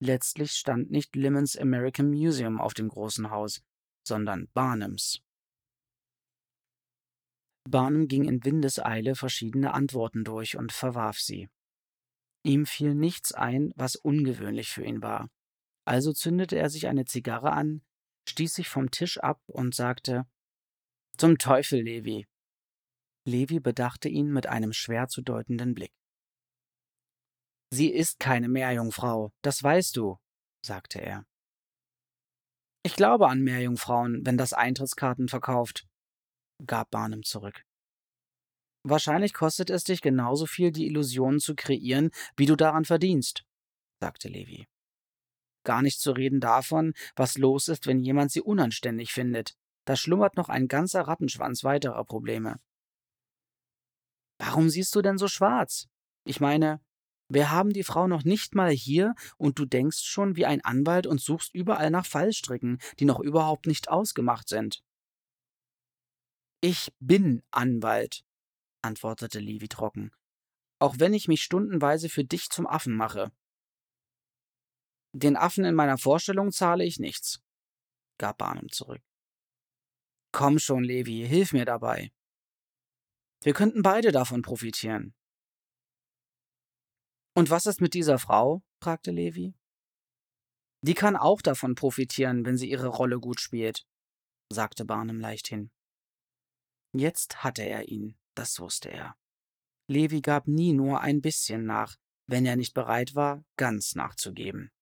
[0.00, 3.62] Letztlich stand nicht Lemons American Museum auf dem großen Haus,
[4.06, 5.20] sondern Barnums.
[7.66, 11.48] Barnum ging in Windeseile verschiedene Antworten durch und verwarf sie.
[12.42, 15.30] Ihm fiel nichts ein, was ungewöhnlich für ihn war.
[15.84, 17.82] Also zündete er sich eine Zigarre an,
[18.28, 20.26] stieß sich vom Tisch ab und sagte
[21.16, 22.26] Zum Teufel, Levi.
[23.26, 25.92] Levi bedachte ihn mit einem schwer zu deutenden Blick.
[27.70, 30.18] Sie ist keine Meerjungfrau, das weißt du,
[30.64, 31.26] sagte er.
[32.84, 35.86] Ich glaube an Meerjungfrauen, wenn das Eintrittskarten verkauft,
[36.66, 37.64] gab Barnum zurück.
[38.86, 43.44] Wahrscheinlich kostet es dich genauso viel, die Illusionen zu kreieren, wie du daran verdienst,
[44.00, 44.68] sagte Levi.
[45.64, 49.56] Gar nicht zu reden davon, was los ist, wenn jemand sie unanständig findet.
[49.84, 52.56] Da schlummert noch ein ganzer Rattenschwanz weiterer Probleme.
[54.38, 55.88] Warum siehst du denn so schwarz?
[56.24, 56.80] Ich meine,
[57.28, 61.06] wir haben die Frau noch nicht mal hier und du denkst schon wie ein Anwalt
[61.06, 64.82] und suchst überall nach Fallstricken, die noch überhaupt nicht ausgemacht sind.
[66.60, 68.24] Ich bin Anwalt,
[68.82, 70.12] antwortete Levi trocken,
[70.78, 73.32] auch wenn ich mich stundenweise für dich zum Affen mache.
[75.16, 77.40] Den Affen in meiner Vorstellung zahle ich nichts,
[78.18, 79.00] gab Barnum zurück.
[80.32, 82.12] Komm schon, Levi, hilf mir dabei,
[83.42, 85.14] Wir könnten beide davon profitieren.
[87.36, 88.64] Und was ist mit dieser Frau?
[88.80, 89.54] fragte Levi.
[90.80, 93.86] Die kann auch davon profitieren, wenn sie ihre Rolle gut spielt,
[94.50, 95.70] sagte Barnum leichthin.
[96.92, 99.16] Jetzt hatte er ihn, das wusste er.
[99.86, 101.96] Levi gab nie nur ein bisschen nach,
[102.26, 104.72] wenn er nicht bereit war, ganz nachzugeben.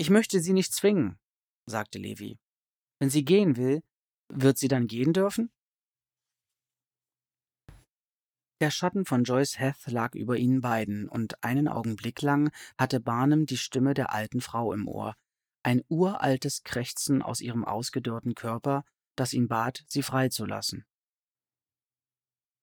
[0.00, 1.18] Ich möchte sie nicht zwingen,
[1.66, 2.38] sagte Levi.
[3.00, 3.82] Wenn sie gehen will,
[4.32, 5.52] wird sie dann gehen dürfen?
[8.62, 13.44] Der Schatten von Joyce Heth lag über ihnen beiden, und einen Augenblick lang hatte Barnum
[13.44, 15.16] die Stimme der alten Frau im Ohr,
[15.62, 18.86] ein uraltes Krächzen aus ihrem ausgedörrten Körper,
[19.16, 20.86] das ihn bat, sie freizulassen.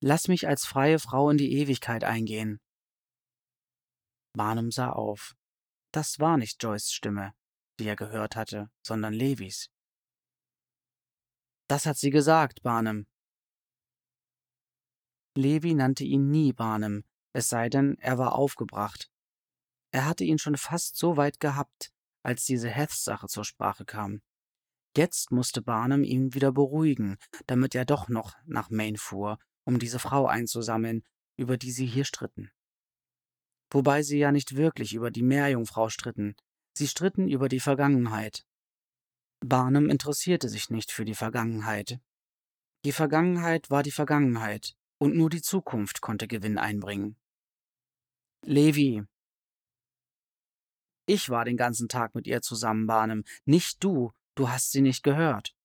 [0.01, 2.59] Lass mich als freie Frau in die Ewigkeit eingehen.
[4.33, 5.36] Barnum sah auf.
[5.97, 7.33] Das war nicht Joyces Stimme,
[7.79, 9.71] die er gehört hatte, sondern Levis.
[11.67, 13.07] Das hat sie gesagt, Barnum.
[15.35, 19.09] Levi nannte ihn nie Barnum, es sei denn, er war aufgebracht.
[19.89, 24.21] Er hatte ihn schon fast so weit gehabt, als diese Heth-Sache zur Sprache kam.
[24.95, 29.97] Jetzt musste Barnum ihn wieder beruhigen, damit er doch noch nach Maine fuhr um diese
[29.97, 31.03] Frau einzusammeln,
[31.37, 32.51] über die sie hier stritten.
[33.69, 36.35] Wobei sie ja nicht wirklich über die Meerjungfrau stritten,
[36.73, 38.45] sie stritten über die Vergangenheit.
[39.41, 41.99] Barnum interessierte sich nicht für die Vergangenheit.
[42.85, 47.17] Die Vergangenheit war die Vergangenheit, und nur die Zukunft konnte Gewinn einbringen.
[48.43, 49.03] Levi.
[51.05, 55.03] Ich war den ganzen Tag mit ihr zusammen, Barnum, nicht du, du hast sie nicht
[55.03, 55.55] gehört.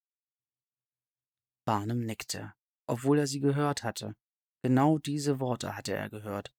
[1.65, 2.53] Barnum nickte
[2.93, 4.15] obwohl er sie gehört hatte.
[4.63, 6.53] Genau diese Worte hatte er gehört.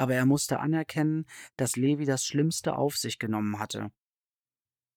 [0.00, 1.26] Aber er musste anerkennen,
[1.58, 3.92] dass Levi das Schlimmste auf sich genommen hatte.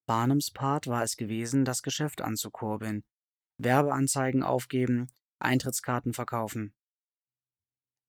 [0.05, 3.03] Barnums Part war es gewesen, das Geschäft anzukurbeln,
[3.57, 6.73] Werbeanzeigen aufgeben, Eintrittskarten verkaufen.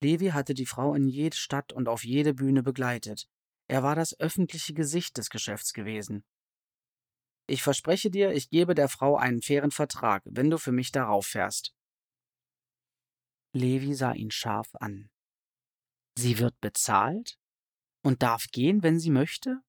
[0.03, 3.29] Levi hatte die Frau in jede Stadt und auf jede Bühne begleitet.
[3.67, 6.23] Er war das öffentliche Gesicht des Geschäfts gewesen.
[7.49, 11.27] Ich verspreche dir, ich gebe der Frau einen fairen Vertrag, wenn du für mich darauf
[11.27, 11.75] fährst.
[13.53, 15.11] Levi sah ihn scharf an.
[16.17, 17.39] Sie wird bezahlt
[18.05, 19.61] und darf gehen, wenn sie möchte?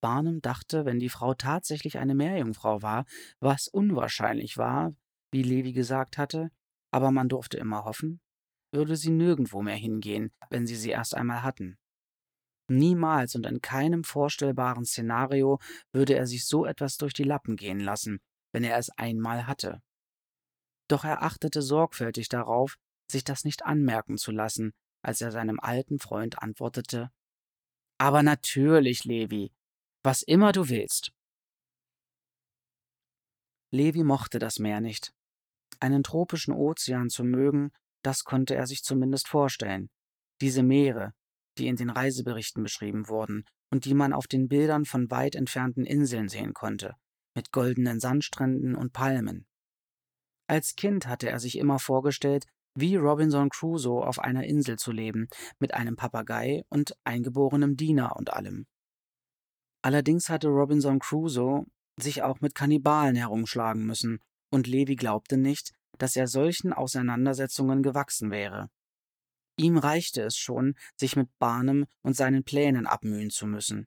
[0.00, 3.04] Barnum dachte, wenn die Frau tatsächlich eine Meerjungfrau war,
[3.40, 4.94] was unwahrscheinlich war,
[5.32, 6.50] wie Levi gesagt hatte,
[6.92, 8.20] aber man durfte immer hoffen,
[8.72, 11.78] würde sie nirgendwo mehr hingehen, wenn sie sie erst einmal hatten.
[12.70, 15.58] Niemals und in keinem vorstellbaren Szenario
[15.92, 18.20] würde er sich so etwas durch die Lappen gehen lassen,
[18.52, 19.82] wenn er es einmal hatte.
[20.88, 22.76] Doch er achtete sorgfältig darauf,
[23.10, 27.10] sich das nicht anmerken zu lassen, als er seinem alten Freund antwortete
[27.98, 29.52] Aber natürlich, Levi,
[30.02, 31.12] was immer du willst.
[33.70, 35.12] Levi mochte das Meer nicht.
[35.80, 37.70] Einen tropischen Ozean zu mögen,
[38.02, 39.90] das konnte er sich zumindest vorstellen.
[40.40, 41.12] Diese Meere,
[41.58, 45.84] die in den Reiseberichten beschrieben wurden und die man auf den Bildern von weit entfernten
[45.84, 46.94] Inseln sehen konnte,
[47.34, 49.46] mit goldenen Sandstränden und Palmen.
[50.46, 52.46] Als Kind hatte er sich immer vorgestellt,
[52.80, 58.32] wie Robinson Crusoe auf einer Insel zu leben, mit einem Papagei und eingeborenem Diener und
[58.32, 58.66] allem.
[59.82, 61.66] Allerdings hatte Robinson Crusoe
[62.00, 68.30] sich auch mit Kannibalen herumschlagen müssen, und Levi glaubte nicht, dass er solchen Auseinandersetzungen gewachsen
[68.30, 68.68] wäre.
[69.56, 73.86] Ihm reichte es schon, sich mit Barnum und seinen Plänen abmühen zu müssen.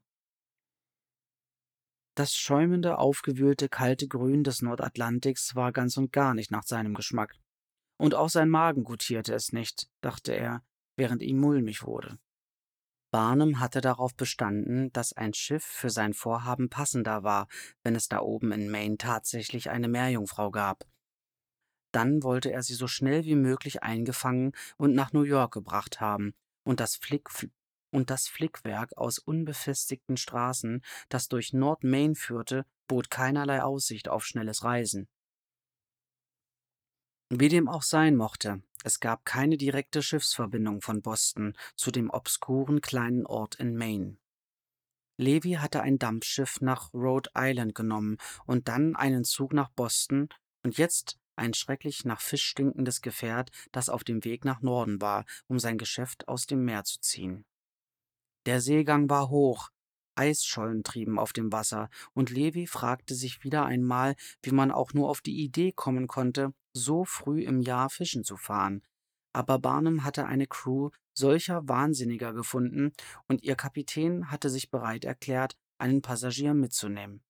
[2.15, 7.37] Das schäumende, aufgewühlte, kalte Grün des Nordatlantiks war ganz und gar nicht nach seinem Geschmack.
[8.01, 10.63] Und auch sein Magen gutierte es nicht, dachte er,
[10.95, 12.17] während ihm mulmig wurde.
[13.11, 17.47] Barnum hatte darauf bestanden, dass ein Schiff für sein Vorhaben passender war,
[17.83, 20.87] wenn es da oben in Maine tatsächlich eine Meerjungfrau gab.
[21.91, 26.33] Dann wollte er sie so schnell wie möglich eingefangen und nach New York gebracht haben
[26.63, 27.29] und das Flick,
[27.91, 34.63] und das Flickwerk aus unbefestigten Straßen, das durch Nord-Maine führte, bot keinerlei Aussicht auf schnelles
[34.63, 35.07] Reisen.
[37.33, 42.81] Wie dem auch sein mochte, es gab keine direkte Schiffsverbindung von Boston zu dem obskuren
[42.81, 44.17] kleinen Ort in Maine.
[45.15, 50.27] Levi hatte ein Dampfschiff nach Rhode Island genommen und dann einen Zug nach Boston
[50.63, 55.23] und jetzt ein schrecklich nach Fisch stinkendes Gefährt, das auf dem Weg nach Norden war,
[55.47, 57.45] um sein Geschäft aus dem Meer zu ziehen.
[58.45, 59.69] Der Seegang war hoch,
[60.15, 65.09] Eisschollen trieben auf dem Wasser, und Levi fragte sich wieder einmal, wie man auch nur
[65.09, 68.81] auf die Idee kommen konnte, so früh im Jahr fischen zu fahren.
[69.33, 72.93] Aber Barnum hatte eine Crew solcher Wahnsinniger gefunden,
[73.27, 77.23] und ihr Kapitän hatte sich bereit erklärt, einen Passagier mitzunehmen.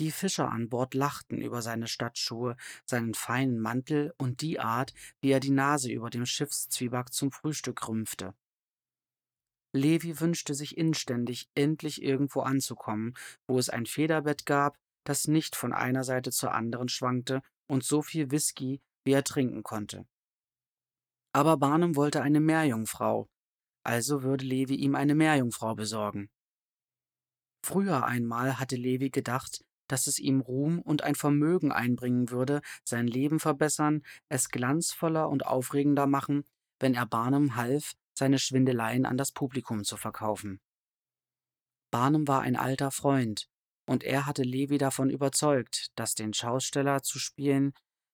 [0.00, 5.30] Die Fischer an Bord lachten über seine Stadtschuhe, seinen feinen Mantel und die Art, wie
[5.30, 8.34] er die Nase über dem Schiffszwieback zum Frühstück rümpfte.
[9.74, 13.14] Levi wünschte sich inständig, endlich irgendwo anzukommen,
[13.48, 18.02] wo es ein Federbett gab, das nicht von einer Seite zur anderen schwankte und so
[18.02, 20.06] viel Whisky, wie er trinken konnte.
[21.32, 23.28] Aber Barnum wollte eine Meerjungfrau,
[23.84, 26.30] also würde Levi ihm eine Meerjungfrau besorgen.
[27.64, 33.06] Früher einmal hatte Levi gedacht, dass es ihm Ruhm und ein Vermögen einbringen würde, sein
[33.06, 36.44] Leben verbessern, es glanzvoller und aufregender machen,
[36.78, 40.60] wenn er Barnum half, seine Schwindeleien an das Publikum zu verkaufen.
[41.90, 43.48] Barnum war ein alter Freund,
[43.88, 47.72] und er hatte Levi davon überzeugt, dass den Schausteller zu spielen,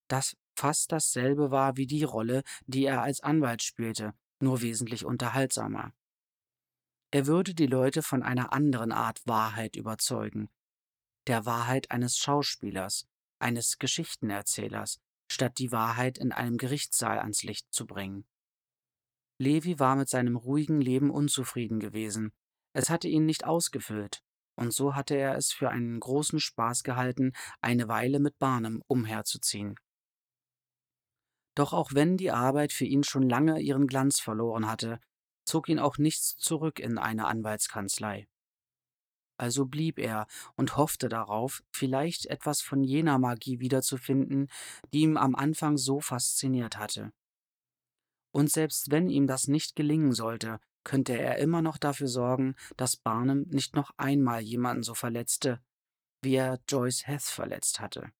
[0.08, 5.92] das fast dasselbe war wie die Rolle, die er als Anwalt spielte, nur wesentlich unterhaltsamer.
[7.10, 10.48] Er würde die Leute von einer anderen Art Wahrheit überzeugen,
[11.26, 13.08] der Wahrheit eines Schauspielers,
[13.40, 18.24] eines Geschichtenerzählers, statt die Wahrheit in einem Gerichtssaal ans Licht zu bringen.
[19.38, 22.32] Levi war mit seinem ruhigen Leben unzufrieden gewesen.
[22.72, 24.23] Es hatte ihn nicht ausgefüllt,
[24.56, 29.76] und so hatte er es für einen großen Spaß gehalten, eine Weile mit Barnum umherzuziehen.
[31.54, 35.00] Doch auch wenn die Arbeit für ihn schon lange ihren Glanz verloren hatte,
[35.44, 38.26] zog ihn auch nichts zurück in eine Anwaltskanzlei.
[39.36, 44.48] Also blieb er und hoffte darauf, vielleicht etwas von jener Magie wiederzufinden,
[44.92, 47.12] die ihm am Anfang so fasziniert hatte.
[48.32, 52.96] Und selbst wenn ihm das nicht gelingen sollte, könnte er immer noch dafür sorgen, dass
[52.96, 55.60] Barnum nicht noch einmal jemanden so verletzte,
[56.22, 58.12] wie er Joyce Heth verletzt hatte.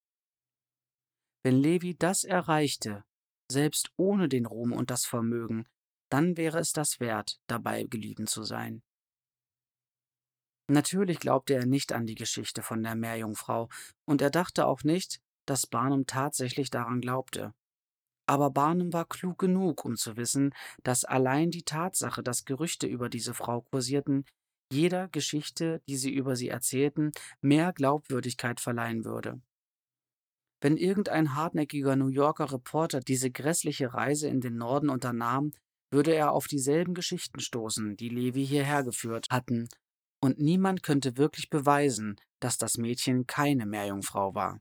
[1.43, 3.05] Wenn Levi das erreichte,
[3.51, 5.69] selbst ohne den Ruhm und das Vermögen,
[6.11, 8.83] dann wäre es das wert, dabei geblieben zu sein.
[10.67, 13.69] Natürlich glaubte er nicht an die Geschichte von der Meerjungfrau,
[14.07, 17.53] und er dachte auch nicht, dass Barnum tatsächlich daran glaubte.
[18.27, 23.09] Aber Barnum war klug genug, um zu wissen, dass allein die Tatsache, dass Gerüchte über
[23.09, 24.25] diese Frau kursierten,
[24.73, 29.41] jeder Geschichte, die sie über sie erzählten, mehr Glaubwürdigkeit verleihen würde.
[30.61, 35.53] Wenn irgendein hartnäckiger New Yorker Reporter diese grässliche Reise in den Norden unternahm,
[35.91, 39.69] würde er auf dieselben Geschichten stoßen, die Levi hierher geführt hatten,
[40.21, 44.59] und niemand könnte wirklich beweisen, dass das Mädchen keine Meerjungfrau war.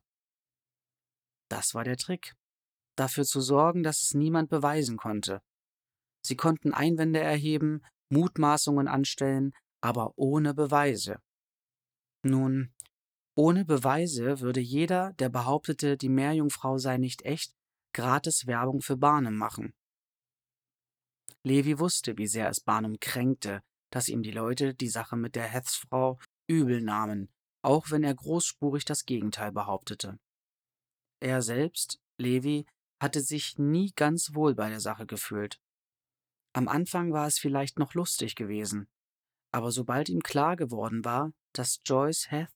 [1.49, 2.35] Das war der Trick.
[2.95, 5.41] Dafür zu sorgen, dass es niemand beweisen konnte.
[6.25, 11.17] Sie konnten Einwände erheben, Mutmaßungen anstellen, aber ohne Beweise.
[12.23, 12.73] Nun,
[13.35, 17.53] ohne Beweise würde jeder, der behauptete, die Meerjungfrau sei nicht echt,
[17.93, 19.73] gratis Werbung für Barnum machen.
[21.43, 25.47] Levi wusste, wie sehr es Barnum kränkte, dass ihm die Leute die Sache mit der
[25.47, 27.29] Hethsfrau übel nahmen,
[27.63, 30.19] auch wenn er großspurig das Gegenteil behauptete.
[31.19, 32.65] Er selbst, Levi,
[33.03, 35.59] hatte sich nie ganz wohl bei der Sache gefühlt.
[36.53, 38.87] Am Anfang war es vielleicht noch lustig gewesen,
[39.51, 42.53] aber sobald ihm klar geworden war, dass Joyce Heth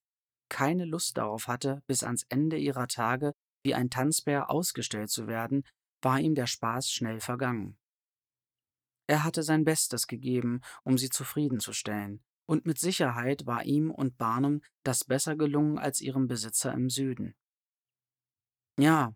[0.50, 3.34] keine Lust darauf hatte, bis ans Ende ihrer Tage
[3.64, 5.64] wie ein Tanzbär ausgestellt zu werden,
[6.02, 7.78] war ihm der Spaß schnell vergangen.
[9.08, 14.62] Er hatte sein Bestes gegeben, um sie zufriedenzustellen, und mit Sicherheit war ihm und Barnum
[14.84, 17.36] das besser gelungen als ihrem Besitzer im Süden.
[18.80, 19.14] Ja,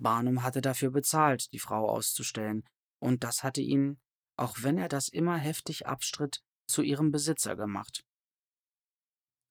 [0.00, 2.64] Barnum hatte dafür bezahlt, die Frau auszustellen,
[2.98, 4.00] und das hatte ihn,
[4.36, 8.04] auch wenn er das immer heftig abstritt, zu ihrem Besitzer gemacht.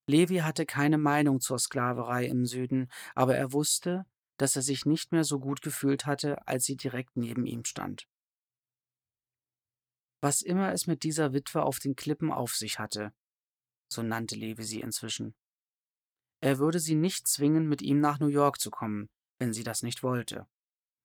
[0.08, 4.06] Levi hatte keine Meinung zur Sklaverei im Süden, aber er wusste,
[4.38, 8.08] dass er sich nicht mehr so gut gefühlt hatte, als sie direkt neben ihm stand
[10.26, 13.14] was immer es mit dieser Witwe auf den Klippen auf sich hatte,
[13.88, 15.36] so nannte Levi sie inzwischen.
[16.42, 19.08] Er würde sie nicht zwingen, mit ihm nach New York zu kommen,
[19.40, 20.48] wenn sie das nicht wollte.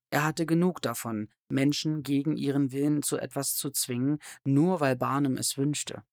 [0.09, 5.37] Er hatte genug davon, Menschen gegen ihren Willen zu etwas zu zwingen, nur weil Barnum
[5.37, 6.03] es wünschte.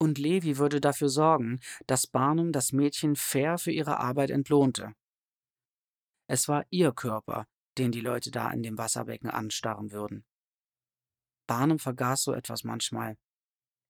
[0.00, 4.94] Und Levi würde dafür sorgen, dass Barnum das Mädchen fair für ihre Arbeit entlohnte.
[6.26, 7.46] Es war ihr Körper,
[7.78, 10.24] den die Leute da in dem Wasserbecken anstarren würden.
[11.46, 13.16] Barnum vergaß so etwas manchmal.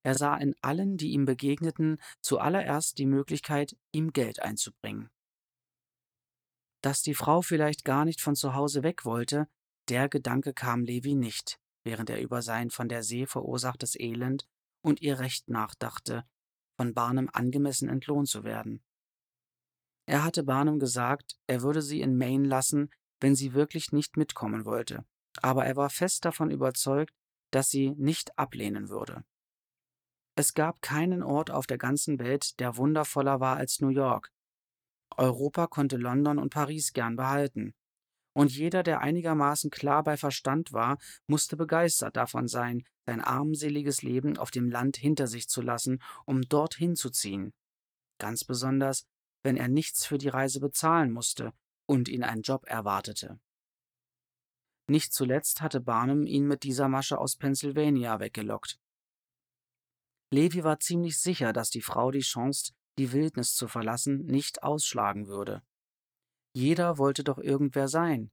[0.02, 5.10] Er sah in allen, die ihm begegneten, zuallererst die Möglichkeit, ihm Geld einzubringen.
[6.82, 9.48] Dass die Frau vielleicht gar nicht von zu Hause weg wollte,
[9.88, 14.46] der Gedanke kam Levi nicht, während er über sein von der See verursachtes Elend
[14.82, 16.24] und ihr Recht nachdachte,
[16.76, 18.82] von Barnum angemessen entlohnt zu werden.
[20.06, 24.64] Er hatte Barnum gesagt, er würde sie in Maine lassen, wenn sie wirklich nicht mitkommen
[24.64, 25.04] wollte,
[25.40, 27.14] aber er war fest davon überzeugt,
[27.52, 29.24] das sie nicht ablehnen würde.
[30.34, 34.32] Es gab keinen Ort auf der ganzen Welt, der wundervoller war als New York.
[35.18, 37.74] Europa konnte London und Paris gern behalten.
[38.34, 44.38] Und jeder, der einigermaßen klar bei Verstand war, musste begeistert davon sein, sein armseliges Leben
[44.38, 47.52] auf dem Land hinter sich zu lassen, um dorthin zu ziehen.
[48.18, 49.06] Ganz besonders,
[49.42, 51.52] wenn er nichts für die Reise bezahlen musste
[51.86, 53.38] und ihn ein Job erwartete.
[54.88, 58.78] Nicht zuletzt hatte Barnum ihn mit dieser Masche aus Pennsylvania weggelockt.
[60.30, 65.26] Levi war ziemlich sicher, dass die Frau die Chance, die Wildnis zu verlassen, nicht ausschlagen
[65.26, 65.62] würde.
[66.54, 68.30] Jeder wollte doch irgendwer sein.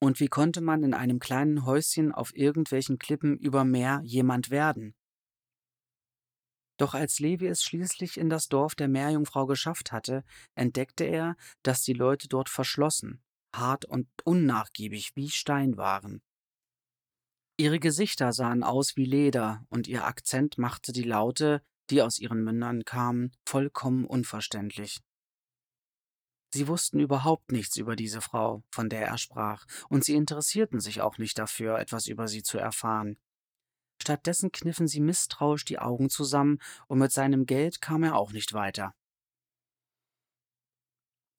[0.00, 4.94] Und wie konnte man in einem kleinen Häuschen auf irgendwelchen Klippen über Meer jemand werden?
[6.76, 10.24] Doch als Levi es schließlich in das Dorf der Meerjungfrau geschafft hatte,
[10.54, 13.22] entdeckte er, dass die Leute dort verschlossen,
[13.54, 16.22] hart und unnachgiebig wie Stein waren.
[17.56, 22.42] Ihre Gesichter sahen aus wie Leder, und ihr Akzent machte die Laute, die aus ihren
[22.42, 25.00] Mündern kamen, vollkommen unverständlich.
[26.54, 31.00] Sie wussten überhaupt nichts über diese Frau, von der er sprach, und sie interessierten sich
[31.00, 33.16] auch nicht dafür, etwas über sie zu erfahren.
[34.00, 36.58] Stattdessen kniffen sie misstrauisch die Augen zusammen,
[36.88, 38.94] und mit seinem Geld kam er auch nicht weiter.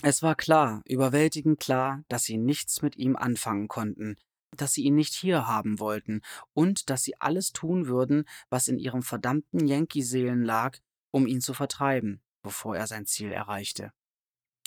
[0.01, 4.17] Es war klar, überwältigend klar, dass sie nichts mit ihm anfangen konnten,
[4.57, 6.21] dass sie ihn nicht hier haben wollten
[6.53, 10.77] und dass sie alles tun würden, was in ihrem verdammten Yankee-Seelen lag,
[11.11, 13.91] um ihn zu vertreiben, bevor er sein Ziel erreichte.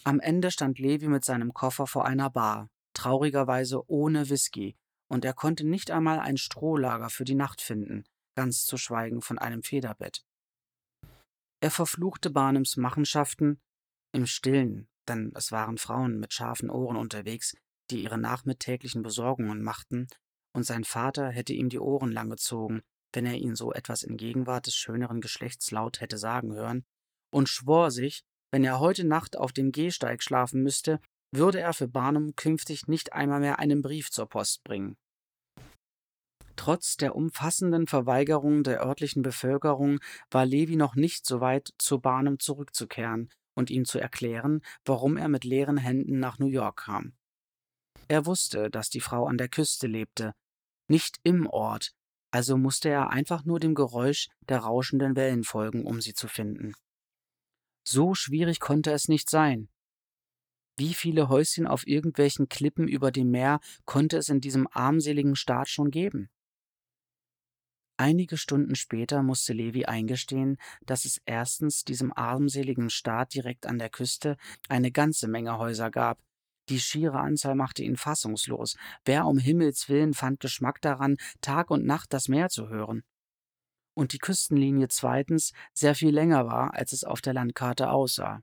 [0.04, 4.76] Am Ende stand Levi mit seinem Koffer vor einer Bar, traurigerweise ohne Whisky,
[5.08, 9.38] und er konnte nicht einmal ein Strohlager für die Nacht finden, ganz zu schweigen von
[9.38, 10.24] einem Federbett.
[11.60, 13.60] Er verfluchte Barnums Machenschaften
[14.12, 17.56] im Stillen, denn es waren Frauen mit scharfen Ohren unterwegs,
[17.90, 20.08] die ihre nachmittäglichen Besorgungen machten,
[20.52, 22.82] und sein Vater hätte ihm die Ohren lang gezogen,
[23.12, 26.84] wenn er ihn so etwas in Gegenwart des schöneren Geschlechts laut hätte sagen hören,
[27.30, 31.00] und schwor sich, wenn er heute Nacht auf dem Gehsteig schlafen müsste,
[31.32, 34.96] würde er für Barnum künftig nicht einmal mehr einen Brief zur Post bringen.
[36.56, 39.98] Trotz der umfassenden Verweigerung der örtlichen Bevölkerung
[40.30, 45.28] war Levi noch nicht so weit, zu Barnum zurückzukehren und ihm zu erklären, warum er
[45.28, 47.12] mit leeren Händen nach New York kam.
[48.08, 50.34] Er wusste, dass die Frau an der Küste lebte,
[50.88, 51.92] nicht im Ort,
[52.30, 56.74] also musste er einfach nur dem Geräusch der rauschenden Wellen folgen, um sie zu finden.
[57.84, 59.68] So schwierig konnte es nicht sein.
[60.76, 65.68] Wie viele Häuschen auf irgendwelchen Klippen über dem Meer konnte es in diesem armseligen Staat
[65.68, 66.28] schon geben?
[67.98, 73.88] Einige Stunden später musste Levi eingestehen, dass es erstens diesem armseligen Staat direkt an der
[73.88, 74.36] Küste
[74.68, 76.18] eine ganze Menge Häuser gab.
[76.68, 78.76] Die schiere Anzahl machte ihn fassungslos.
[79.04, 83.04] Wer um Himmels willen fand Geschmack daran, Tag und Nacht das Meer zu hören?
[83.96, 88.42] und die Küstenlinie zweitens sehr viel länger war, als es auf der Landkarte aussah.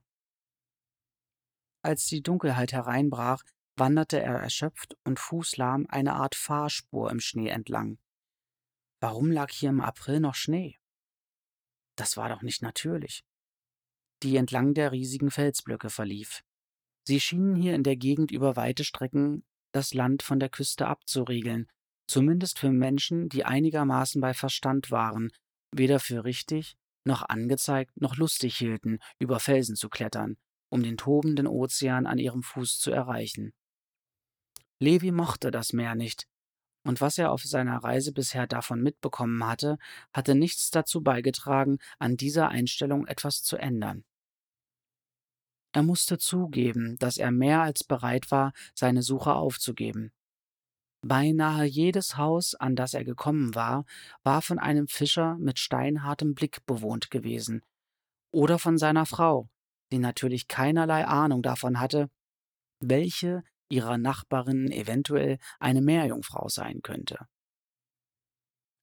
[1.83, 3.43] Als die Dunkelheit hereinbrach,
[3.75, 7.99] wanderte er erschöpft und fußlahm eine Art Fahrspur im Schnee entlang.
[8.99, 10.79] Warum lag hier im April noch Schnee?
[11.95, 13.23] Das war doch nicht natürlich.
[14.23, 16.43] Die entlang der riesigen Felsblöcke verlief.
[17.05, 21.67] Sie schienen hier in der Gegend über weite Strecken das Land von der Küste abzuriegeln,
[22.07, 25.31] zumindest für Menschen, die einigermaßen bei Verstand waren
[25.77, 30.37] weder für richtig, noch angezeigt, noch lustig hielten, über Felsen zu klettern,
[30.69, 33.53] um den tobenden Ozean an ihrem Fuß zu erreichen.
[34.79, 36.27] Levi mochte das Meer nicht,
[36.85, 39.77] und was er auf seiner Reise bisher davon mitbekommen hatte,
[40.13, 44.03] hatte nichts dazu beigetragen, an dieser Einstellung etwas zu ändern.
[45.73, 50.11] Er musste zugeben, dass er mehr als bereit war, seine Suche aufzugeben.
[51.01, 53.85] Beinahe jedes Haus, an das er gekommen war,
[54.23, 57.61] war von einem Fischer mit steinhartem Blick bewohnt gewesen,
[58.31, 59.49] oder von seiner Frau,
[59.91, 62.09] die natürlich keinerlei Ahnung davon hatte,
[62.79, 67.27] welche ihrer Nachbarinnen eventuell eine Meerjungfrau sein könnte.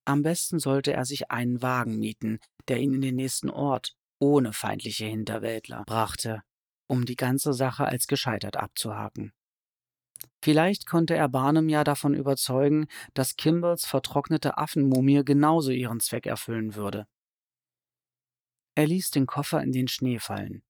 [0.04, 4.52] Am besten sollte er sich einen Wagen mieten, der ihn in den nächsten Ort, ohne
[4.52, 6.42] feindliche Hinterwäldler, brachte,
[6.90, 9.32] um die ganze Sache als gescheitert abzuhaken.
[10.42, 16.74] Vielleicht konnte er Barnum ja davon überzeugen, dass Kimballs vertrocknete Affenmumie genauso ihren Zweck erfüllen
[16.74, 17.06] würde.
[18.74, 20.62] Er ließ den Koffer in den Schnee fallen.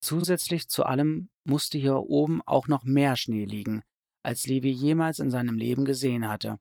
[0.00, 3.82] Zusätzlich zu allem musste hier oben auch noch mehr Schnee liegen,
[4.22, 6.58] als Levi jemals in seinem Leben gesehen hatte.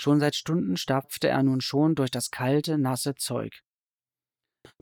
[0.00, 3.62] Schon seit Stunden stapfte er nun schon durch das kalte, nasse Zeug.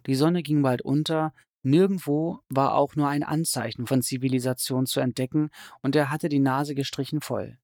[0.07, 1.33] Die Sonne ging bald unter,
[1.67, 5.51] Nirgendwo war auch nur ein Anzeichen von Zivilisation zu entdecken,
[5.83, 7.59] und er hatte die Nase gestrichen voll.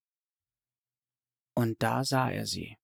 [1.54, 2.76] Und da sah er sie.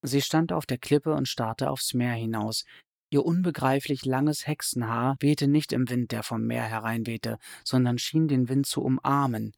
[0.00, 2.64] Sie stand auf der Klippe und starrte aufs Meer hinaus,
[3.10, 8.48] Ihr unbegreiflich langes Hexenhaar wehte nicht im Wind, der vom Meer hereinwehte, sondern schien den
[8.48, 9.52] Wind zu umarmen,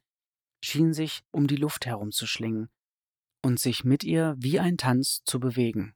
[0.61, 2.67] schien sich um die Luft herumzuschlingen
[3.41, 5.95] und sich mit ihr wie ein Tanz zu bewegen.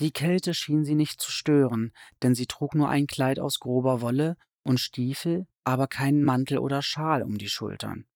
[0.00, 4.00] Die Kälte schien sie nicht zu stören, denn sie trug nur ein Kleid aus grober
[4.00, 8.06] Wolle und Stiefel, aber keinen Mantel oder Schal um die Schultern.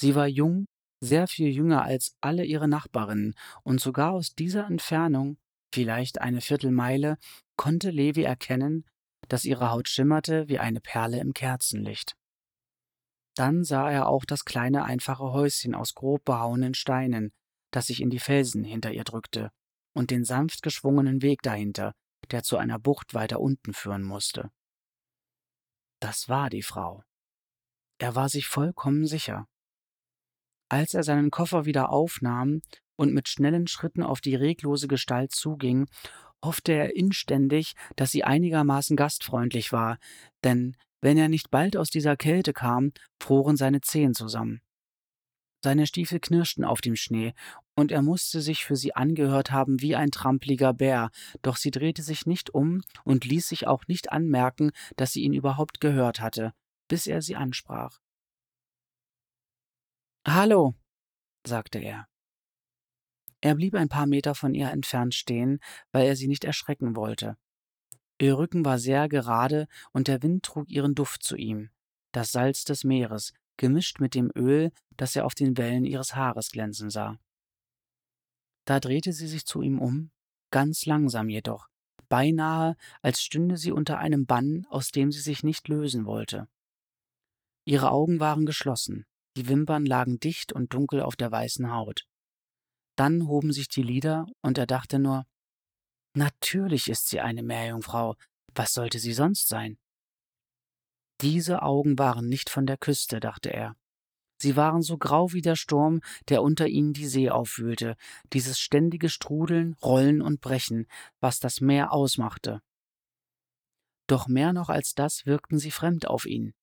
[0.00, 0.66] Sie war jung,
[1.00, 5.38] sehr viel jünger als alle ihre Nachbarinnen, und sogar aus dieser Entfernung,
[5.72, 7.18] vielleicht eine Viertelmeile,
[7.56, 8.86] konnte Levi erkennen,
[9.28, 12.16] dass ihre Haut schimmerte wie eine Perle im Kerzenlicht.
[13.36, 17.32] Dann sah er auch das kleine einfache Häuschen aus grob behauenen Steinen,
[17.70, 19.50] das sich in die Felsen hinter ihr drückte,
[19.92, 21.92] und den sanft geschwungenen Weg dahinter,
[22.30, 24.50] der zu einer Bucht weiter unten führen musste.
[26.00, 27.02] Das war die Frau.
[27.98, 29.46] Er war sich vollkommen sicher.
[30.70, 32.62] Als er seinen Koffer wieder aufnahm
[32.96, 35.88] und mit schnellen Schritten auf die reglose Gestalt zuging,
[36.42, 39.98] hoffte er inständig, dass sie einigermaßen gastfreundlich war,
[40.44, 44.62] denn wenn er nicht bald aus dieser Kälte kam, froren seine Zehen zusammen.
[45.62, 47.34] Seine Stiefel knirschten auf dem Schnee,
[47.74, 51.10] und er musste sich für sie angehört haben wie ein trampliger Bär,
[51.42, 55.34] doch sie drehte sich nicht um und ließ sich auch nicht anmerken, dass sie ihn
[55.34, 56.54] überhaupt gehört hatte,
[56.88, 58.00] bis er sie ansprach.
[60.26, 60.74] Hallo,
[61.46, 62.06] sagte er.
[63.42, 65.60] Er blieb ein paar Meter von ihr entfernt stehen,
[65.92, 67.36] weil er sie nicht erschrecken wollte.
[68.18, 71.70] Ihr Rücken war sehr gerade und der Wind trug ihren Duft zu ihm,
[72.12, 76.50] das Salz des Meeres, gemischt mit dem Öl, das er auf den Wellen ihres Haares
[76.50, 77.18] glänzen sah.
[78.64, 80.10] Da drehte sie sich zu ihm um,
[80.50, 81.68] ganz langsam jedoch,
[82.08, 86.48] beinahe als stünde sie unter einem Bann, aus dem sie sich nicht lösen wollte.
[87.66, 89.04] Ihre Augen waren geschlossen,
[89.36, 92.06] die Wimpern lagen dicht und dunkel auf der weißen Haut.
[92.96, 95.26] Dann hoben sich die Lider, und er dachte nur,
[96.14, 98.16] Natürlich ist sie eine Meerjungfrau.
[98.54, 99.78] Was sollte sie sonst sein?
[101.20, 103.76] Diese Augen waren nicht von der Küste, dachte er.
[104.38, 106.00] Sie waren so grau wie der Sturm,
[106.30, 107.96] der unter ihnen die See aufwühlte,
[108.32, 110.86] dieses ständige Strudeln, Rollen und Brechen,
[111.20, 112.62] was das Meer ausmachte.
[114.06, 116.54] Doch mehr noch als das wirkten sie fremd auf ihn.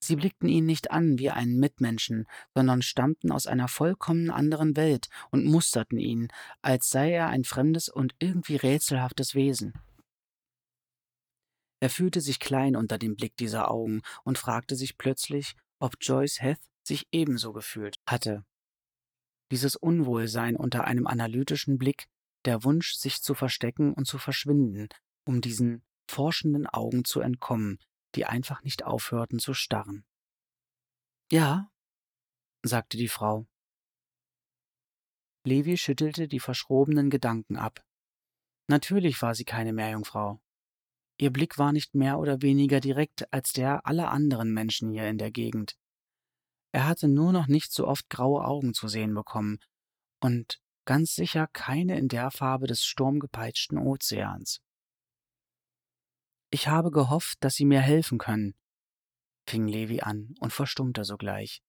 [0.00, 5.08] Sie blickten ihn nicht an wie einen Mitmenschen, sondern stammten aus einer vollkommen anderen Welt
[5.30, 6.26] und musterten ihn,
[6.60, 9.72] als sei er ein fremdes und irgendwie rätselhaftes Wesen.
[11.82, 16.40] Er fühlte sich klein unter dem Blick dieser Augen und fragte sich plötzlich, ob Joyce
[16.40, 18.44] Heth sich ebenso gefühlt hatte.
[19.50, 22.06] Dieses Unwohlsein unter einem analytischen Blick,
[22.44, 24.90] der Wunsch, sich zu verstecken und zu verschwinden,
[25.24, 27.80] um diesen forschenden Augen zu entkommen,
[28.14, 30.04] die einfach nicht aufhörten zu starren.
[31.32, 31.68] Ja,
[32.62, 33.48] sagte die Frau.
[35.44, 37.84] Levi schüttelte die verschrobenen Gedanken ab.
[38.68, 40.40] Natürlich war sie keine Meerjungfrau.
[41.22, 45.18] Ihr Blick war nicht mehr oder weniger direkt als der aller anderen Menschen hier in
[45.18, 45.76] der Gegend.
[46.72, 49.60] Er hatte nur noch nicht so oft graue Augen zu sehen bekommen
[50.18, 54.62] und ganz sicher keine in der Farbe des sturmgepeitschten Ozeans.
[56.50, 58.56] Ich habe gehofft, dass Sie mir helfen können,
[59.48, 61.62] fing Levi an und verstummte sogleich.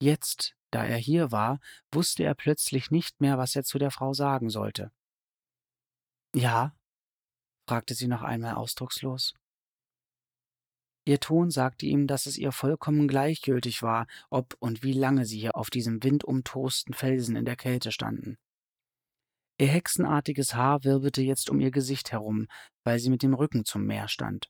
[0.00, 1.58] Jetzt, da er hier war,
[1.90, 4.92] wusste er plötzlich nicht mehr, was er zu der Frau sagen sollte.
[6.36, 6.76] Ja?
[7.66, 9.34] Fragte sie noch einmal ausdruckslos.
[11.04, 15.40] Ihr Ton sagte ihm, dass es ihr vollkommen gleichgültig war, ob und wie lange sie
[15.40, 18.38] hier auf diesem windumtosten Felsen in der Kälte standen.
[19.58, 22.46] Ihr hexenartiges Haar wirbelte jetzt um ihr Gesicht herum,
[22.84, 24.48] weil sie mit dem Rücken zum Meer stand.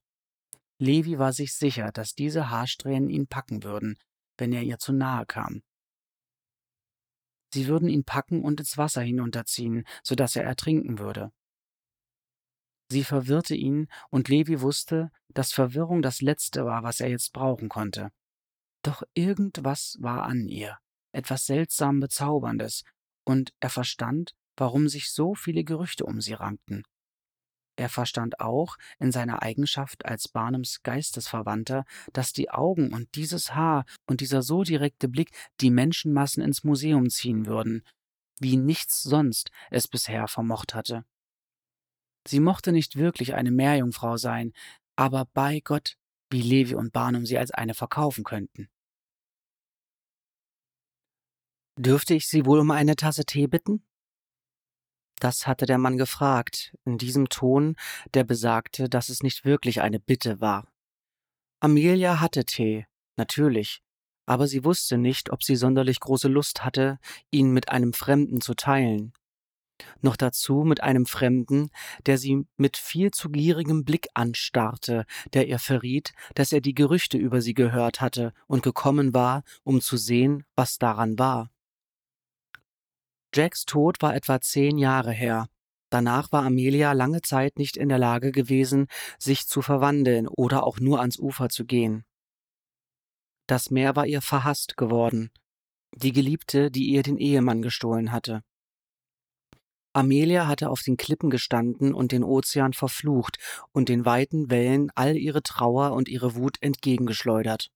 [0.79, 3.99] Levi war sich sicher, dass diese Haarsträhnen ihn packen würden,
[4.37, 5.63] wenn er ihr zu nahe kam.
[7.55, 11.31] Sie würden ihn packen und ins Wasser hinunterziehen, so dass er ertrinken würde.
[12.93, 17.71] Sie verwirrte ihn, und Levi wusste, dass Verwirrung das Letzte war, was er jetzt brauchen
[17.71, 18.11] konnte.
[18.83, 20.77] Doch irgendwas war an ihr,
[21.13, 22.85] etwas seltsam Bezauberndes,
[23.25, 26.83] und er verstand, warum sich so viele Gerüchte um sie rankten.
[27.77, 33.87] Er verstand auch in seiner Eigenschaft als Barnums Geistesverwandter, dass die Augen und dieses Haar
[34.05, 35.31] und dieser so direkte Blick
[35.63, 37.87] die Menschenmassen ins Museum ziehen würden,
[38.39, 41.07] wie nichts sonst es bisher vermocht hatte.
[42.27, 44.53] Sie mochte nicht wirklich eine Meerjungfrau sein,
[44.97, 45.97] aber bei Gott,
[46.31, 48.69] wie Levi und Barnum sie als eine verkaufen könnten.
[51.79, 53.85] Dürfte ich Sie wohl um eine Tasse Tee bitten?
[55.19, 57.77] Das hatte der Mann gefragt, in diesem Ton,
[58.13, 60.69] der besagte, dass es nicht wirklich eine Bitte war.
[61.61, 63.83] Amelia hatte Tee, natürlich,
[64.27, 66.99] aber sie wusste nicht, ob sie sonderlich große Lust hatte,
[67.31, 69.13] ihn mit einem Fremden zu teilen.
[70.01, 71.71] Noch dazu mit einem Fremden,
[72.07, 77.19] der sie mit viel zu gierigem Blick anstarrte, der ihr verriet, dass er die Gerüchte
[77.19, 81.51] über sie gehört hatte und gekommen war, um zu sehen, was daran war.
[83.35, 85.49] Jacks Tod war etwa zehn Jahre her.
[85.89, 88.87] Danach war Amelia lange Zeit nicht in der Lage gewesen,
[89.19, 92.05] sich zu verwandeln oder auch nur ans Ufer zu gehen.
[93.47, 95.31] Das Meer war ihr verhasst geworden,
[95.95, 98.43] die Geliebte, die ihr den Ehemann gestohlen hatte.
[99.93, 103.37] Amelia hatte auf den Klippen gestanden und den Ozean verflucht
[103.73, 107.71] und den weiten Wellen all ihre Trauer und ihre Wut entgegengeschleudert.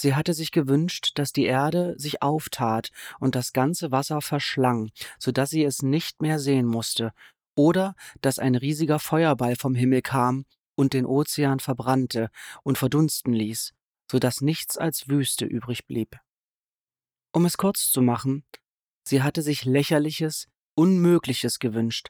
[0.00, 5.30] Sie hatte sich gewünscht, dass die Erde sich auftat und das ganze Wasser verschlang, so
[5.30, 7.12] dass sie es nicht mehr sehen musste,
[7.54, 12.30] oder dass ein riesiger Feuerball vom Himmel kam und den Ozean verbrannte
[12.62, 13.74] und verdunsten ließ,
[14.10, 16.16] so dass nichts als Wüste übrig blieb.
[17.32, 18.46] Um es kurz zu machen,
[19.04, 20.48] sie hatte sich lächerliches,
[20.80, 22.08] Unmögliches gewünscht.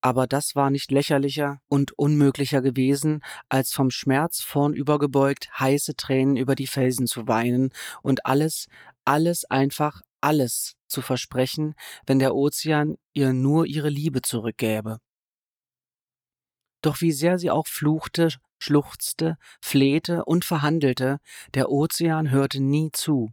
[0.00, 6.56] Aber das war nicht lächerlicher und unmöglicher gewesen, als vom Schmerz vornübergebeugt heiße Tränen über
[6.56, 7.70] die Felsen zu weinen
[8.02, 8.66] und alles,
[9.04, 14.98] alles einfach alles zu versprechen, wenn der Ozean ihr nur ihre Liebe zurückgäbe.
[16.82, 21.20] Doch wie sehr sie auch fluchte, schluchzte, flehte und verhandelte,
[21.54, 23.30] der Ozean hörte nie zu.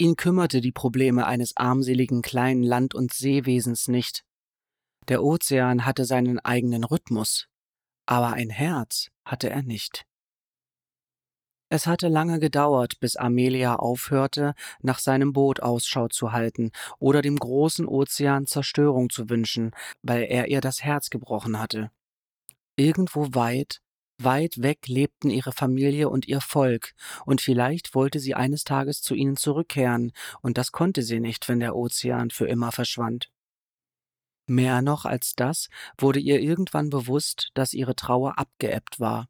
[0.00, 4.24] Ihn kümmerte die Probleme eines armseligen kleinen Land- und Seewesens nicht.
[5.08, 7.48] Der Ozean hatte seinen eigenen Rhythmus,
[8.06, 10.06] aber ein Herz hatte er nicht.
[11.68, 17.36] Es hatte lange gedauert, bis Amelia aufhörte, nach seinem Boot Ausschau zu halten oder dem
[17.36, 21.90] großen Ozean Zerstörung zu wünschen, weil er ihr das Herz gebrochen hatte.
[22.74, 23.82] Irgendwo weit,
[24.22, 26.94] Weit weg lebten ihre Familie und ihr Volk,
[27.24, 30.12] und vielleicht wollte sie eines Tages zu ihnen zurückkehren,
[30.42, 33.30] und das konnte sie nicht, wenn der Ozean für immer verschwand.
[34.46, 39.28] Mehr noch als das wurde ihr irgendwann bewusst, dass ihre Trauer abgeebbt war.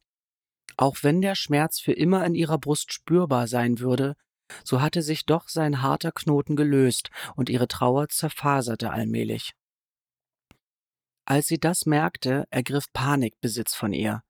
[0.77, 4.17] Auch wenn der Schmerz für immer in ihrer Brust spürbar sein würde,
[4.65, 9.53] so hatte sich doch sein harter Knoten gelöst und ihre Trauer zerfaserte allmählich.
[11.27, 14.23] Als sie das merkte, ergriff Panik Besitz von ihr.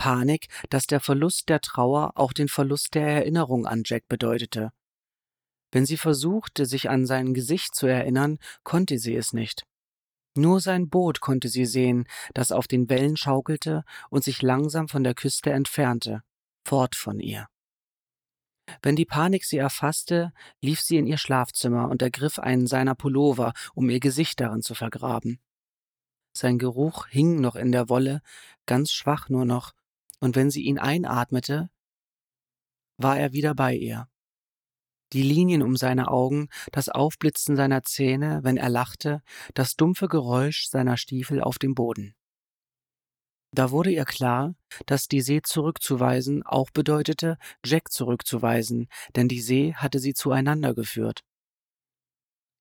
[0.00, 4.72] Panik, dass der Verlust der Trauer auch den Verlust der Erinnerung an Jack bedeutete.
[5.72, 9.66] Wenn sie versuchte, sich an sein Gesicht zu erinnern, konnte sie es nicht.
[10.34, 15.04] Nur sein Boot konnte sie sehen, das auf den Wellen schaukelte und sich langsam von
[15.04, 16.22] der Küste entfernte,
[16.66, 17.48] fort von ihr.
[18.80, 20.32] Wenn die Panik sie erfasste,
[20.62, 24.74] lief sie in ihr Schlafzimmer und ergriff einen seiner Pullover, um ihr Gesicht darin zu
[24.74, 25.40] vergraben.
[26.32, 28.22] Sein Geruch hing noch in der Wolle,
[28.64, 29.74] ganz schwach nur noch,
[30.20, 31.70] und wenn sie ihn einatmete,
[32.96, 34.08] war er wieder bei ihr.
[35.12, 39.22] Die Linien um seine Augen, das Aufblitzen seiner Zähne, wenn er lachte,
[39.54, 42.14] das dumpfe Geräusch seiner Stiefel auf dem Boden.
[43.52, 44.54] Da wurde ihr klar,
[44.86, 51.24] dass die See zurückzuweisen auch bedeutete, Jack zurückzuweisen, denn die See hatte sie zueinander geführt.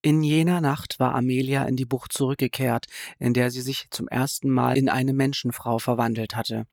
[0.01, 2.88] In jener Nacht war Amelia in die Bucht zurückgekehrt,
[3.20, 6.66] in der sie sich zum ersten Mal in eine Menschenfrau verwandelt hatte.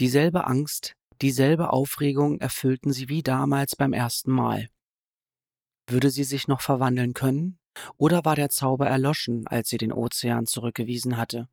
[0.00, 4.68] Dieselbe Angst, dieselbe Aufregung erfüllten sie wie damals beim ersten Mal.
[5.86, 7.58] Würde sie sich noch verwandeln können,
[7.96, 11.48] oder war der Zauber erloschen, als sie den Ozean zurückgewiesen hatte?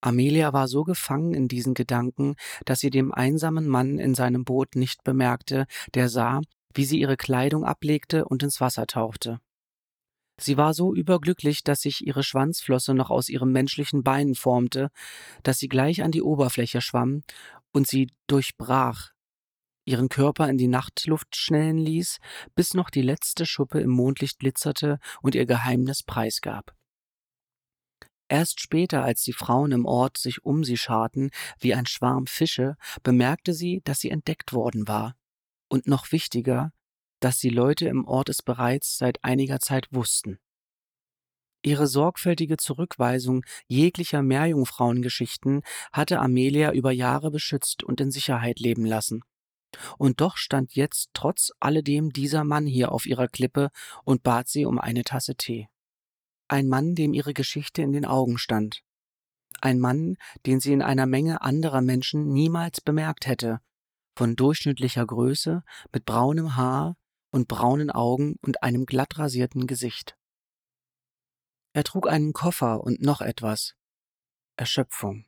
[0.00, 4.76] Amelia war so gefangen in diesen Gedanken, dass sie dem einsamen Mann in seinem Boot
[4.76, 6.40] nicht bemerkte, der sah,
[6.74, 9.40] wie sie ihre Kleidung ablegte und ins Wasser tauchte.
[10.40, 14.90] Sie war so überglücklich, dass sich ihre Schwanzflosse noch aus ihrem menschlichen Bein formte,
[15.42, 17.22] dass sie gleich an die Oberfläche schwamm
[17.72, 19.10] und sie durchbrach,
[19.84, 22.18] ihren Körper in die Nachtluft schnellen ließ,
[22.54, 26.74] bis noch die letzte Schuppe im Mondlicht glitzerte und ihr Geheimnis preisgab.
[28.28, 32.76] Erst später, als die Frauen im Ort sich um sie scharten wie ein Schwarm Fische,
[33.02, 35.16] bemerkte sie, dass sie entdeckt worden war.
[35.68, 36.72] Und noch wichtiger,
[37.20, 40.38] dass die Leute im Ort es bereits seit einiger Zeit wussten.
[41.62, 45.62] Ihre sorgfältige Zurückweisung jeglicher Meerjungfrauengeschichten
[45.92, 49.22] hatte Amelia über Jahre beschützt und in Sicherheit leben lassen.
[49.98, 53.70] Und doch stand jetzt trotz alledem dieser Mann hier auf ihrer Klippe
[54.04, 55.68] und bat sie um eine Tasse Tee.
[56.46, 58.82] Ein Mann, dem ihre Geschichte in den Augen stand.
[59.60, 60.16] Ein Mann,
[60.46, 63.60] den sie in einer Menge anderer Menschen niemals bemerkt hätte,
[64.16, 65.62] von durchschnittlicher Größe,
[65.92, 66.96] mit braunem Haar,
[67.30, 70.16] und braunen Augen und einem glatt rasierten Gesicht.
[71.72, 73.74] Er trug einen Koffer und noch etwas.
[74.56, 75.26] Erschöpfung.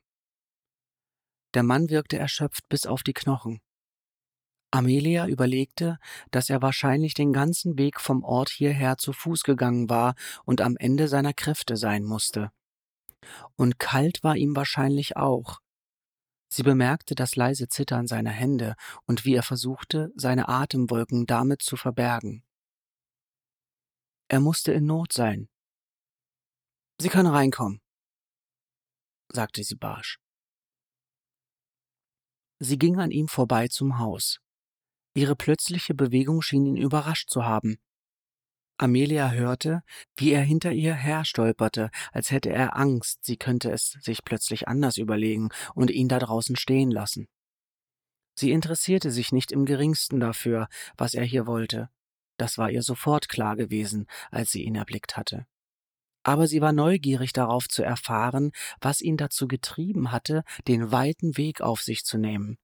[1.54, 3.60] Der Mann wirkte erschöpft bis auf die Knochen.
[4.72, 5.98] Amelia überlegte,
[6.30, 10.76] dass er wahrscheinlich den ganzen Weg vom Ort hierher zu Fuß gegangen war und am
[10.76, 12.52] Ende seiner Kräfte sein musste.
[13.56, 15.60] Und kalt war ihm wahrscheinlich auch.
[16.52, 18.74] Sie bemerkte das leise Zittern seiner Hände
[19.06, 22.44] und wie er versuchte, seine Atemwolken damit zu verbergen.
[24.28, 25.48] Er musste in Not sein.
[26.98, 27.80] Sie können reinkommen,
[29.28, 30.18] sagte sie barsch.
[32.58, 34.40] Sie ging an ihm vorbei zum Haus.
[35.14, 37.78] Ihre plötzliche Bewegung schien ihn überrascht zu haben.
[38.80, 39.82] Amelia hörte,
[40.16, 44.96] wie er hinter ihr herstolperte, als hätte er Angst, sie könnte es sich plötzlich anders
[44.96, 47.28] überlegen und ihn da draußen stehen lassen.
[48.34, 50.66] Sie interessierte sich nicht im geringsten dafür,
[50.96, 51.90] was er hier wollte.
[52.38, 55.46] Das war ihr sofort klar gewesen, als sie ihn erblickt hatte.
[56.22, 58.50] Aber sie war neugierig darauf zu erfahren,
[58.80, 62.56] was ihn dazu getrieben hatte, den weiten Weg auf sich zu nehmen.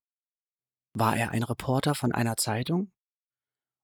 [0.94, 2.90] War er ein Reporter von einer Zeitung?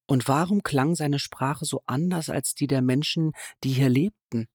[0.06, 3.32] Und warum klang seine Sprache so anders als die der Menschen,
[3.64, 4.48] die hier lebten?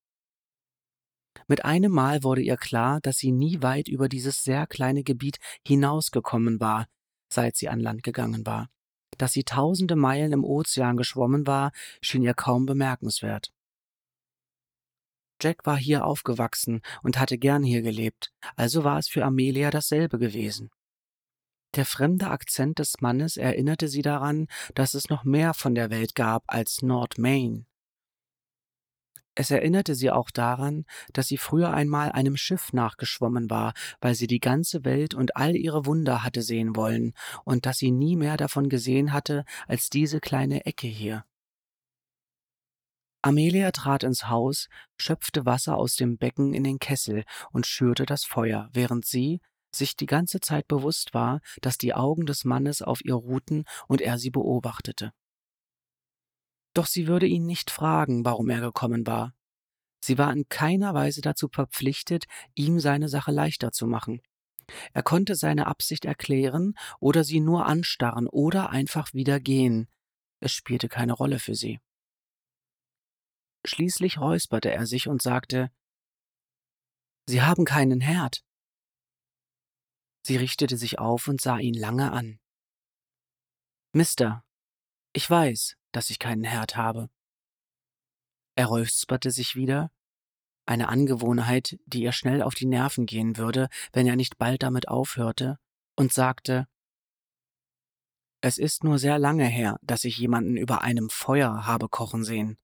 [1.48, 5.38] Mit einem Mal wurde ihr klar, dass sie nie weit über dieses sehr kleine Gebiet
[5.66, 6.88] hinausgekommen war,
[7.32, 8.70] seit sie an Land gegangen war.
[9.18, 11.72] Dass sie tausende Meilen im Ozean geschwommen war,
[12.02, 13.52] schien ihr kaum bemerkenswert.
[15.42, 20.18] Jack war hier aufgewachsen und hatte gern hier gelebt, also war es für Amelia dasselbe
[20.18, 20.72] gewesen.
[21.78, 26.16] Der fremde Akzent des Mannes erinnerte sie daran, dass es noch mehr von der Welt
[26.16, 27.68] gab als Nord Maine.
[29.36, 34.26] Es erinnerte sie auch daran, dass sie früher einmal einem Schiff nachgeschwommen war, weil sie
[34.26, 37.14] die ganze Welt und all ihre Wunder hatte sehen wollen,
[37.46, 41.26] und dass sie nie mehr davon gesehen hatte als diese kleine Ecke hier.
[43.22, 44.68] Amelia trat ins Haus,
[44.98, 49.42] schöpfte Wasser aus dem Becken in den Kessel und schürte das Feuer, während sie,
[49.78, 54.02] sich die ganze Zeit bewusst war, dass die Augen des Mannes auf ihr ruhten und
[54.02, 55.12] er sie beobachtete.
[56.74, 59.34] Doch sie würde ihn nicht fragen, warum er gekommen war.
[60.00, 64.22] Sie war in keiner Weise dazu verpflichtet, ihm seine Sache leichter zu machen.
[64.94, 69.88] Er konnte seine Absicht erklären oder sie nur anstarren oder einfach wieder gehen.
[70.40, 71.80] Es spielte keine Rolle für sie.
[73.66, 75.72] Schließlich räusperte er sich und sagte
[77.26, 78.44] Sie haben keinen Herd.
[80.28, 82.42] Sie richtete sich auf und sah ihn lange an.
[83.94, 84.44] Mister,
[85.14, 87.10] ich weiß, dass ich keinen Herd habe.
[88.56, 89.90] Er räusperte sich wieder,
[90.66, 94.90] eine Angewohnheit, die ihr schnell auf die Nerven gehen würde, wenn er nicht bald damit
[94.90, 95.60] aufhörte,
[95.96, 96.68] und sagte
[98.42, 102.58] Es ist nur sehr lange her, dass ich jemanden über einem Feuer habe kochen sehen.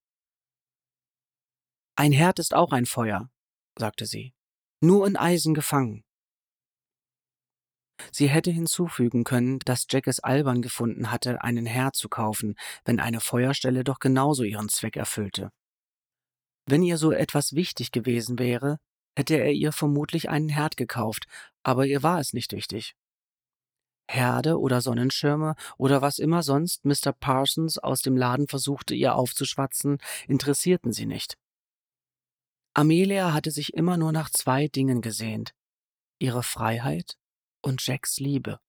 [1.96, 3.32] Ein Herd ist auch ein Feuer,
[3.80, 4.34] sagte sie,
[4.82, 6.04] nur in Eisen gefangen.
[8.12, 13.00] Sie hätte hinzufügen können, dass Jack es albern gefunden hatte, einen Herd zu kaufen, wenn
[13.00, 15.52] eine Feuerstelle doch genauso ihren Zweck erfüllte.
[16.66, 18.78] Wenn ihr so etwas wichtig gewesen wäre,
[19.18, 21.26] hätte er ihr vermutlich einen Herd gekauft,
[21.62, 22.96] aber ihr war es nicht wichtig.
[24.10, 27.14] Herde oder Sonnenschirme oder was immer sonst Mr.
[27.14, 29.98] Parsons aus dem Laden versuchte, ihr aufzuschwatzen,
[30.28, 31.38] interessierten sie nicht.
[32.74, 35.54] Amelia hatte sich immer nur nach zwei Dingen gesehnt
[36.20, 37.18] ihre Freiheit
[37.64, 38.60] und Jacks Liebe.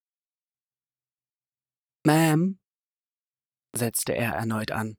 [2.06, 2.58] Ma'am,
[3.74, 4.96] setzte er erneut an.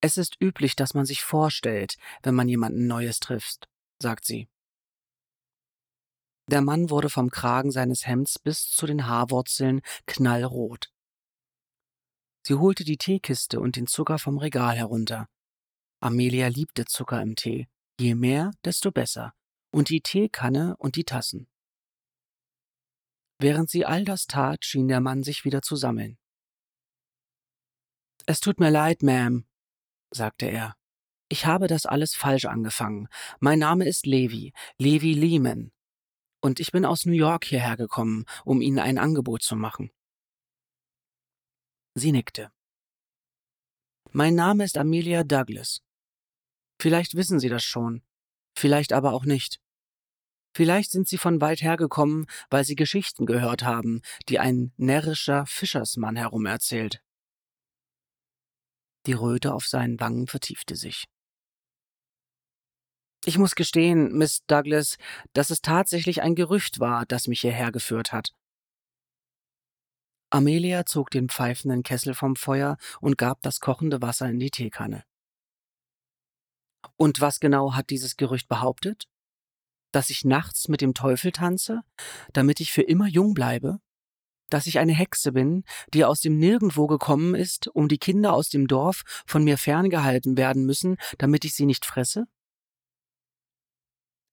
[0.00, 3.68] Es ist üblich, dass man sich vorstellt, wenn man jemanden Neues trifft,
[4.00, 4.48] sagt sie.
[6.48, 10.92] Der Mann wurde vom Kragen seines Hemds bis zu den Haarwurzeln knallrot.
[12.46, 15.28] Sie holte die Teekiste und den Zucker vom Regal herunter.
[16.00, 17.66] Amelia liebte Zucker im Tee.
[17.98, 19.32] Je mehr, desto besser.
[19.72, 21.48] Und die Teekanne und die Tassen.
[23.38, 26.18] Während sie all das tat, schien der Mann sich wieder zu sammeln.
[28.26, 29.44] Es tut mir leid, Ma'am,
[30.10, 30.76] sagte er.
[31.28, 33.08] Ich habe das alles falsch angefangen.
[33.40, 35.72] Mein Name ist Levi, Levi Lehman.
[36.40, 39.90] Und ich bin aus New York hierher gekommen, um Ihnen ein Angebot zu machen.
[41.94, 42.52] Sie nickte.
[44.12, 45.82] Mein Name ist Amelia Douglas.
[46.80, 48.02] Vielleicht wissen Sie das schon,
[48.54, 49.60] vielleicht aber auch nicht.
[50.56, 54.00] Vielleicht sind sie von weit her gekommen, weil sie Geschichten gehört haben,
[54.30, 57.02] die ein närrischer Fischersmann herumerzählt.
[59.04, 61.04] Die Röte auf seinen Wangen vertiefte sich.
[63.26, 64.96] Ich muss gestehen, Miss Douglas,
[65.34, 68.30] dass es tatsächlich ein Gerücht war, das mich hierher geführt hat.
[70.30, 75.04] Amelia zog den pfeifenden Kessel vom Feuer und gab das kochende Wasser in die Teekanne.
[76.96, 79.06] Und was genau hat dieses Gerücht behauptet?
[79.96, 81.80] Dass ich nachts mit dem Teufel tanze,
[82.34, 83.80] damit ich für immer jung bleibe?
[84.48, 88.48] dass ich eine Hexe bin, die aus dem Nirgendwo gekommen ist, um die Kinder aus
[88.48, 92.26] dem Dorf von mir ferngehalten werden müssen, damit ich sie nicht fresse?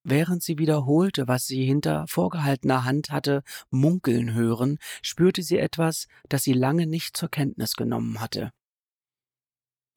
[0.04, 3.42] Während sie wiederholte, was sie hinter vorgehaltener Hand hatte
[3.72, 8.52] munkeln hören, spürte sie etwas, das sie lange nicht zur Kenntnis genommen hatte.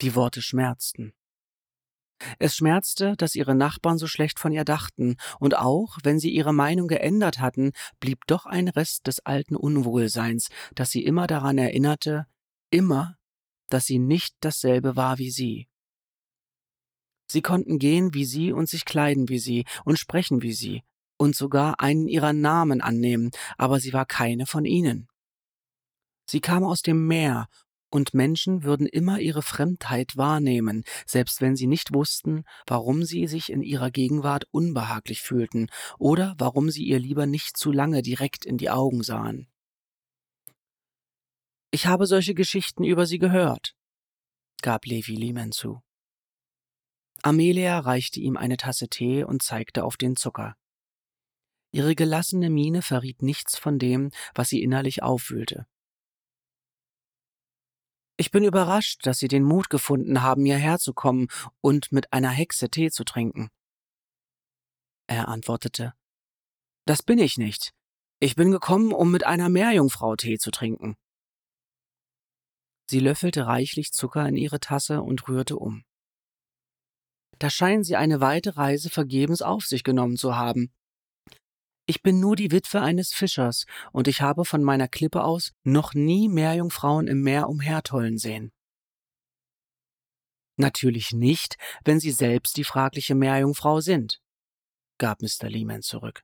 [0.01, 1.13] Die Worte schmerzten.
[2.39, 6.53] Es schmerzte, dass ihre Nachbarn so schlecht von ihr dachten, und auch, wenn sie ihre
[6.53, 12.27] Meinung geändert hatten, blieb doch ein Rest des alten Unwohlseins, das sie immer daran erinnerte,
[12.69, 13.17] immer,
[13.69, 15.67] dass sie nicht dasselbe war wie sie.
[17.29, 20.83] Sie konnten gehen wie sie und sich kleiden wie sie und sprechen wie sie
[21.17, 25.07] und sogar einen ihrer Namen annehmen, aber sie war keine von ihnen.
[26.29, 27.47] Sie kam aus dem Meer
[27.89, 33.51] und Menschen würden immer ihre Fremdheit wahrnehmen, selbst wenn sie nicht wussten, warum sie sich
[33.51, 35.67] in ihrer Gegenwart unbehaglich fühlten
[35.97, 39.47] oder warum sie ihr lieber nicht zu lange direkt in die Augen sahen.
[41.71, 43.75] Ich habe solche Geschichten über sie gehört,
[44.61, 45.81] gab Levi Lehman zu.
[47.23, 50.55] Amelia reichte ihm eine Tasse Tee und zeigte auf den Zucker.
[51.71, 55.67] Ihre gelassene Miene verriet nichts von dem, was sie innerlich aufwühlte.
[58.19, 61.27] Ich bin überrascht, dass Sie den Mut gefunden haben, hierher zu kommen
[61.61, 63.49] und mit einer Hexe Tee zu trinken.
[65.05, 65.93] Er antwortete,
[66.85, 67.73] Das bin ich nicht.
[68.19, 70.97] Ich bin gekommen, um mit einer Meerjungfrau Tee zu trinken.
[72.89, 75.83] Sie löffelte reichlich Zucker in ihre Tasse und rührte um.
[77.37, 80.73] Da scheinen Sie eine weite Reise vergebens auf sich genommen zu haben.
[81.89, 85.93] Ich bin nur die Witwe eines Fischers, und ich habe von meiner Klippe aus noch
[85.93, 88.51] nie Meerjungfrauen im Meer umhertollen sehen.
[90.57, 94.21] Natürlich nicht, wenn Sie selbst die fragliche Meerjungfrau sind,
[94.97, 95.49] gab Mr.
[95.49, 96.23] Lehman zurück.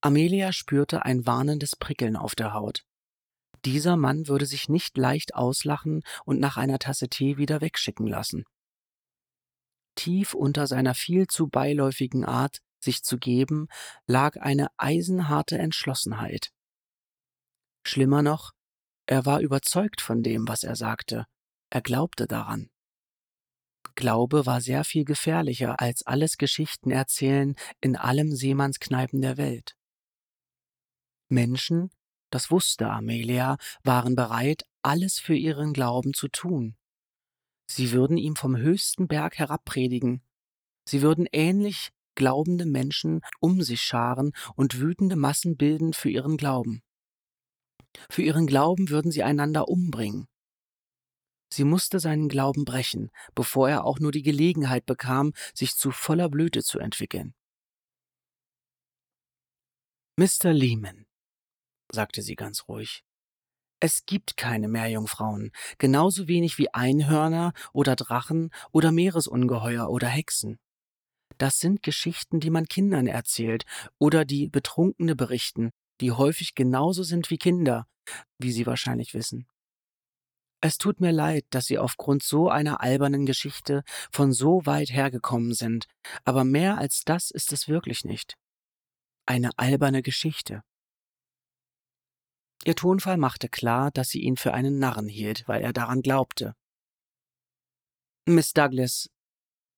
[0.00, 2.84] Amelia spürte ein warnendes Prickeln auf der Haut.
[3.64, 8.44] Dieser Mann würde sich nicht leicht auslachen und nach einer Tasse Tee wieder wegschicken lassen.
[9.96, 13.68] Tief unter seiner viel zu beiläufigen Art sich zu geben,
[14.06, 16.52] lag eine eisenharte Entschlossenheit.
[17.84, 18.52] Schlimmer noch,
[19.06, 21.26] er war überzeugt von dem, was er sagte,
[21.70, 22.70] er glaubte daran.
[23.94, 29.76] Glaube war sehr viel gefährlicher als alles Geschichten erzählen in allem Seemannskneipen der Welt.
[31.28, 31.90] Menschen,
[32.30, 36.76] das wusste Amelia, waren bereit, alles für ihren Glauben zu tun.
[37.66, 40.22] Sie würden ihm vom höchsten Berg herabpredigen.
[40.86, 46.82] Sie würden ähnlich glaubende Menschen um sich scharen und wütende Massen bilden für ihren Glauben.
[48.10, 50.26] Für ihren Glauben würden sie einander umbringen.
[51.50, 56.28] Sie musste seinen Glauben brechen, bevor er auch nur die Gelegenheit bekam, sich zu voller
[56.28, 57.34] Blüte zu entwickeln.
[60.16, 60.52] Mr.
[60.52, 61.06] Lehman,
[61.92, 63.04] sagte sie ganz ruhig,
[63.80, 70.58] es gibt keine Meerjungfrauen, genauso wenig wie Einhörner oder Drachen oder Meeresungeheuer oder Hexen.
[71.38, 73.64] Das sind Geschichten, die man Kindern erzählt
[73.98, 75.70] oder die Betrunkene berichten,
[76.00, 77.86] die häufig genauso sind wie Kinder,
[78.38, 79.46] wie Sie wahrscheinlich wissen.
[80.60, 85.54] Es tut mir leid, dass Sie aufgrund so einer albernen Geschichte von so weit hergekommen
[85.54, 85.86] sind,
[86.24, 88.34] aber mehr als das ist es wirklich nicht.
[89.24, 90.62] Eine alberne Geschichte.
[92.64, 96.54] Ihr Tonfall machte klar, dass sie ihn für einen Narren hielt, weil er daran glaubte.
[98.26, 99.08] Miss Douglas,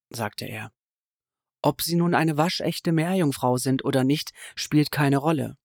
[0.09, 0.73] sagte er,
[1.63, 5.57] ob Sie nun eine waschechte Meerjungfrau sind oder nicht, spielt keine Rolle.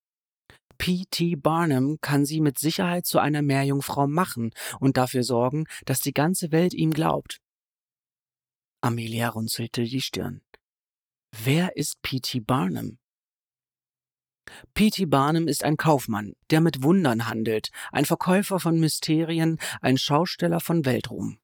[0.78, 1.36] P.T.
[1.38, 6.52] Barnum kann Sie mit Sicherheit zu einer Meerjungfrau machen und dafür sorgen, dass die ganze
[6.52, 7.39] Welt ihm glaubt.
[8.82, 10.41] Amelia runzelte die Stirn.
[11.43, 12.41] Wer ist P.T.
[12.41, 12.98] Barnum?
[14.74, 15.06] P.T.
[15.06, 20.86] Barnum ist ein Kaufmann, der mit Wundern handelt, ein Verkäufer von Mysterien, ein Schausteller von
[20.86, 21.39] Weltruhm.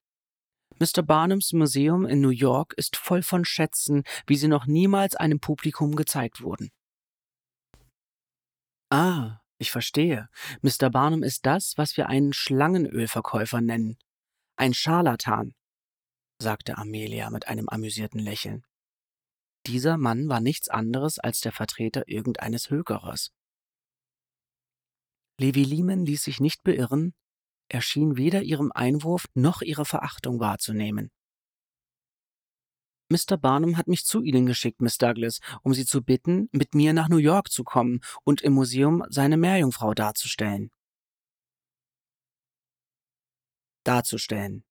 [0.81, 1.03] Mr.
[1.03, 5.95] Barnums Museum in New York ist voll von Schätzen, wie sie noch niemals einem Publikum
[5.95, 6.71] gezeigt wurden.
[8.89, 10.27] Ah, ich verstehe.
[10.63, 10.89] Mr.
[10.89, 13.99] Barnum ist das, was wir einen Schlangenölverkäufer nennen.
[14.55, 15.53] Ein Scharlatan,
[16.39, 18.65] sagte Amelia mit einem amüsierten Lächeln.
[19.67, 23.31] Dieser Mann war nichts anderes als der Vertreter irgendeines Hökerers.
[25.39, 27.13] Levi Lehman ließ sich nicht beirren,
[27.71, 31.09] er schien weder ihrem Einwurf noch ihre Verachtung wahrzunehmen.
[33.09, 33.37] Mr.
[33.37, 37.09] Barnum hat mich zu Ihnen geschickt, Miss Douglas, um Sie zu bitten, mit mir nach
[37.09, 40.71] New York zu kommen und im Museum seine Meerjungfrau darzustellen.
[43.83, 44.63] Darzustellen,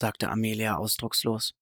[0.00, 1.54] sagte Amelia ausdruckslos.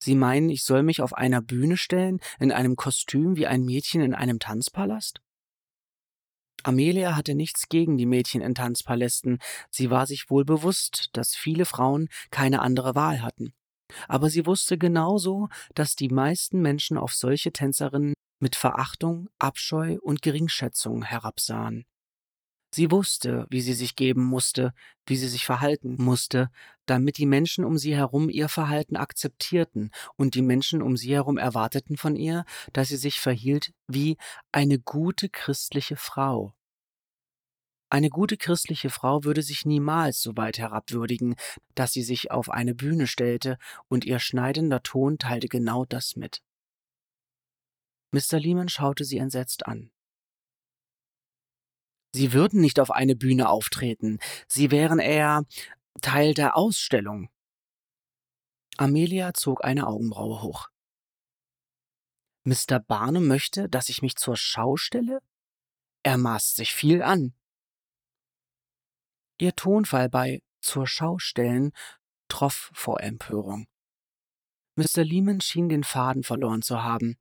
[0.00, 4.00] Sie meinen, ich soll mich auf einer Bühne stellen, in einem Kostüm wie ein Mädchen
[4.00, 5.20] in einem Tanzpalast?
[6.64, 9.38] Amelia hatte nichts gegen die Mädchen in Tanzpalästen,
[9.70, 13.52] sie war sich wohl bewusst, dass viele Frauen keine andere Wahl hatten.
[14.06, 20.22] Aber sie wusste genauso, dass die meisten Menschen auf solche Tänzerinnen mit Verachtung, Abscheu und
[20.22, 21.86] Geringschätzung herabsahen.
[22.70, 24.74] Sie wusste, wie sie sich geben musste,
[25.06, 26.50] wie sie sich verhalten musste,
[26.84, 31.38] damit die Menschen um sie herum ihr Verhalten akzeptierten und die Menschen um sie herum
[31.38, 32.44] erwarteten von ihr,
[32.74, 34.18] dass sie sich verhielt wie
[34.52, 36.54] eine gute christliche Frau.
[37.90, 41.36] Eine gute christliche Frau würde sich niemals so weit herabwürdigen,
[41.74, 43.56] dass sie sich auf eine Bühne stellte,
[43.88, 46.42] und ihr schneidender Ton teilte genau das mit.
[48.12, 48.38] Mr.
[48.38, 49.90] Lehman schaute sie entsetzt an.
[52.14, 55.44] Sie würden nicht auf eine Bühne auftreten, sie wären eher
[56.00, 57.28] Teil der Ausstellung.
[58.76, 60.68] Amelia zog eine Augenbraue hoch.
[62.44, 62.80] Mr.
[62.80, 65.20] Barnum möchte, dass ich mich zur Schau stelle?
[66.02, 67.34] Er maßt sich viel an.
[69.38, 71.72] Ihr Tonfall bei zur Schau stellen
[72.28, 73.66] troff vor Empörung.
[74.76, 75.02] Mr.
[75.02, 77.18] Lehman schien den Faden verloren zu haben.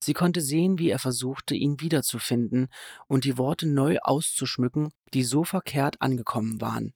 [0.00, 2.68] Sie konnte sehen, wie er versuchte, ihn wiederzufinden
[3.06, 6.94] und die Worte neu auszuschmücken, die so verkehrt angekommen waren.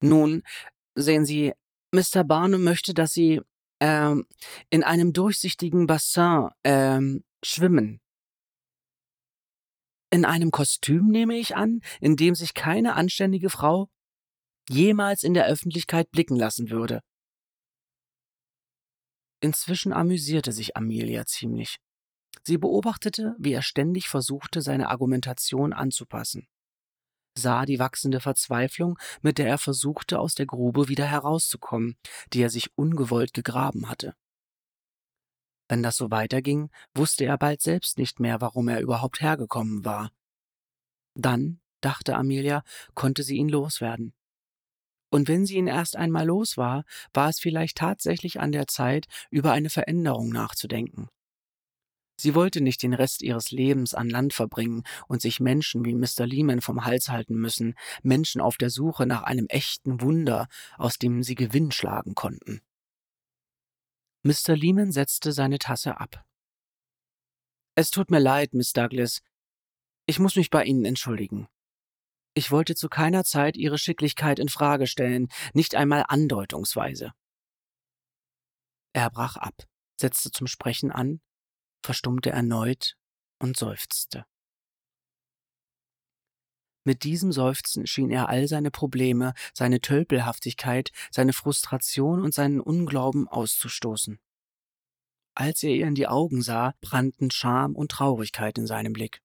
[0.00, 0.42] Nun,
[0.94, 1.52] sehen Sie,
[1.92, 2.24] Mr.
[2.24, 3.40] Barnum möchte, dass Sie
[3.80, 4.26] ähm,
[4.70, 8.00] in einem durchsichtigen Bassin ähm, schwimmen.
[10.10, 13.88] In einem Kostüm nehme ich an, in dem sich keine anständige Frau
[14.68, 17.00] jemals in der Öffentlichkeit blicken lassen würde.
[19.40, 21.78] Inzwischen amüsierte sich Amelia ziemlich.
[22.44, 26.48] Sie beobachtete, wie er ständig versuchte, seine Argumentation anzupassen,
[27.36, 31.96] sah die wachsende Verzweiflung, mit der er versuchte, aus der Grube wieder herauszukommen,
[32.32, 34.14] die er sich ungewollt gegraben hatte.
[35.68, 40.12] Wenn das so weiterging, wusste er bald selbst nicht mehr, warum er überhaupt hergekommen war.
[41.14, 42.62] Dann, dachte Amelia,
[42.94, 44.14] konnte sie ihn loswerden.
[45.10, 46.84] Und wenn sie ihn erst einmal los war,
[47.14, 51.08] war es vielleicht tatsächlich an der Zeit, über eine Veränderung nachzudenken.
[52.18, 56.26] Sie wollte nicht den Rest ihres Lebens an Land verbringen und sich Menschen wie Mr.
[56.26, 60.48] Lehman vom Hals halten müssen, Menschen auf der Suche nach einem echten Wunder,
[60.78, 62.62] aus dem sie Gewinn schlagen konnten.
[64.22, 64.56] Mr.
[64.56, 66.24] Lehman setzte seine Tasse ab.
[67.74, 69.20] Es tut mir leid, Miss Douglas.
[70.06, 71.46] Ich muss mich bei Ihnen entschuldigen.
[72.38, 77.14] Ich wollte zu keiner Zeit Ihre Schicklichkeit in Frage stellen, nicht einmal andeutungsweise.
[78.92, 79.66] Er brach ab,
[79.98, 81.22] setzte zum Sprechen an,
[81.82, 82.98] verstummte erneut
[83.38, 84.26] und seufzte.
[86.84, 93.28] Mit diesem Seufzen schien er all seine Probleme, seine Tölpelhaftigkeit, seine Frustration und seinen Unglauben
[93.28, 94.20] auszustoßen.
[95.34, 99.22] Als er ihr in die Augen sah, brannten Scham und Traurigkeit in seinem Blick.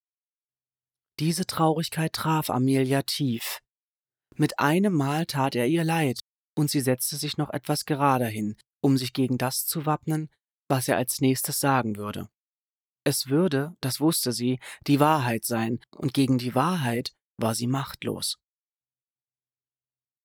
[1.22, 3.60] Diese Traurigkeit traf Amelia tief.
[4.38, 6.20] Mit einem Mal tat er ihr leid,
[6.56, 10.32] und sie setzte sich noch etwas gerader hin, um sich gegen das zu wappnen,
[10.68, 12.28] was er als nächstes sagen würde.
[13.04, 18.40] Es würde, das wusste sie, die Wahrheit sein, und gegen die Wahrheit war sie machtlos.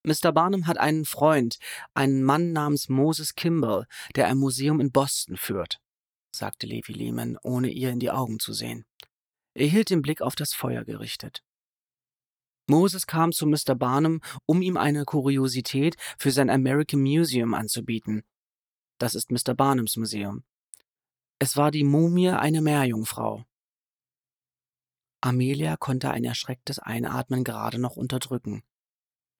[0.02, 0.32] Mr.
[0.32, 1.58] Barnum hat einen Freund,
[1.92, 5.78] einen Mann namens Moses Kimball, der ein Museum in Boston führt,
[6.34, 8.86] sagte Levi Lehman, ohne ihr in die Augen zu sehen.
[9.56, 11.42] Er hielt den Blick auf das Feuer gerichtet.
[12.66, 13.74] Moses kam zu Mr.
[13.74, 18.22] Barnum, um ihm eine Kuriosität für sein American Museum anzubieten.
[18.98, 19.54] Das ist Mr.
[19.54, 20.44] Barnums Museum.
[21.38, 23.46] Es war die Mumie einer Meerjungfrau.
[25.22, 28.62] Amelia konnte ein erschrecktes Einatmen gerade noch unterdrücken.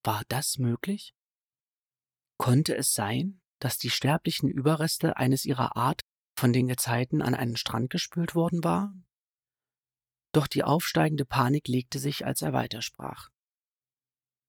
[0.03, 1.15] War das möglich?
[2.39, 6.01] Konnte es sein, dass die sterblichen Überreste eines ihrer Art
[6.39, 9.06] von den Gezeiten an einen Strand gespült worden waren?
[10.37, 13.31] Doch die aufsteigende Panik legte sich, als er weitersprach.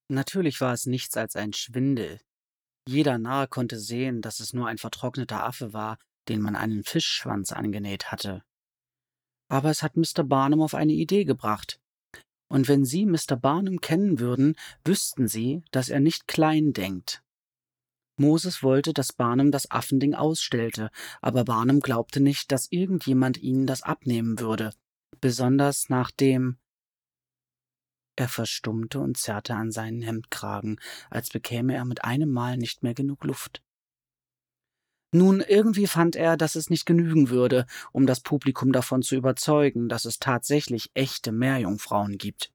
[0.09, 2.19] Natürlich war es nichts als ein Schwindel.
[2.89, 7.53] Jeder Narr konnte sehen, dass es nur ein vertrockneter Affe war, den man einen Fischschwanz
[7.53, 8.43] angenäht hatte.
[9.47, 10.25] Aber es hat Mr.
[10.25, 11.79] Barnum auf eine Idee gebracht.
[12.49, 13.37] Und wenn Sie Mr.
[13.37, 17.23] Barnum kennen würden, wüssten Sie, dass er nicht klein denkt.
[18.17, 23.83] Moses wollte, dass Barnum das Affending ausstellte, aber Barnum glaubte nicht, dass irgendjemand ihnen das
[23.83, 24.73] abnehmen würde,
[25.21, 26.57] besonders nachdem
[28.15, 32.95] er verstummte und zerrte an seinen Hemdkragen, als bekäme er mit einem Mal nicht mehr
[32.95, 33.61] genug Luft.
[35.13, 39.87] Nun, irgendwie fand er, dass es nicht genügen würde, um das Publikum davon zu überzeugen,
[39.87, 42.51] dass es tatsächlich echte Meerjungfrauen gibt.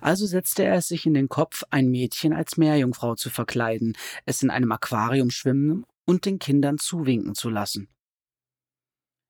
[0.00, 4.42] Also setzte er es sich in den Kopf, ein Mädchen als Meerjungfrau zu verkleiden, es
[4.42, 7.88] in einem Aquarium schwimmen und den Kindern zuwinken zu lassen.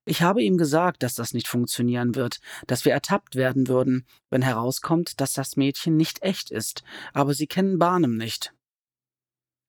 [0.06, 4.42] Ich habe ihm gesagt, dass das nicht funktionieren wird, dass wir ertappt werden würden, wenn
[4.42, 6.82] herauskommt, dass das Mädchen nicht echt ist,
[7.14, 8.52] aber sie kennen Barnum nicht.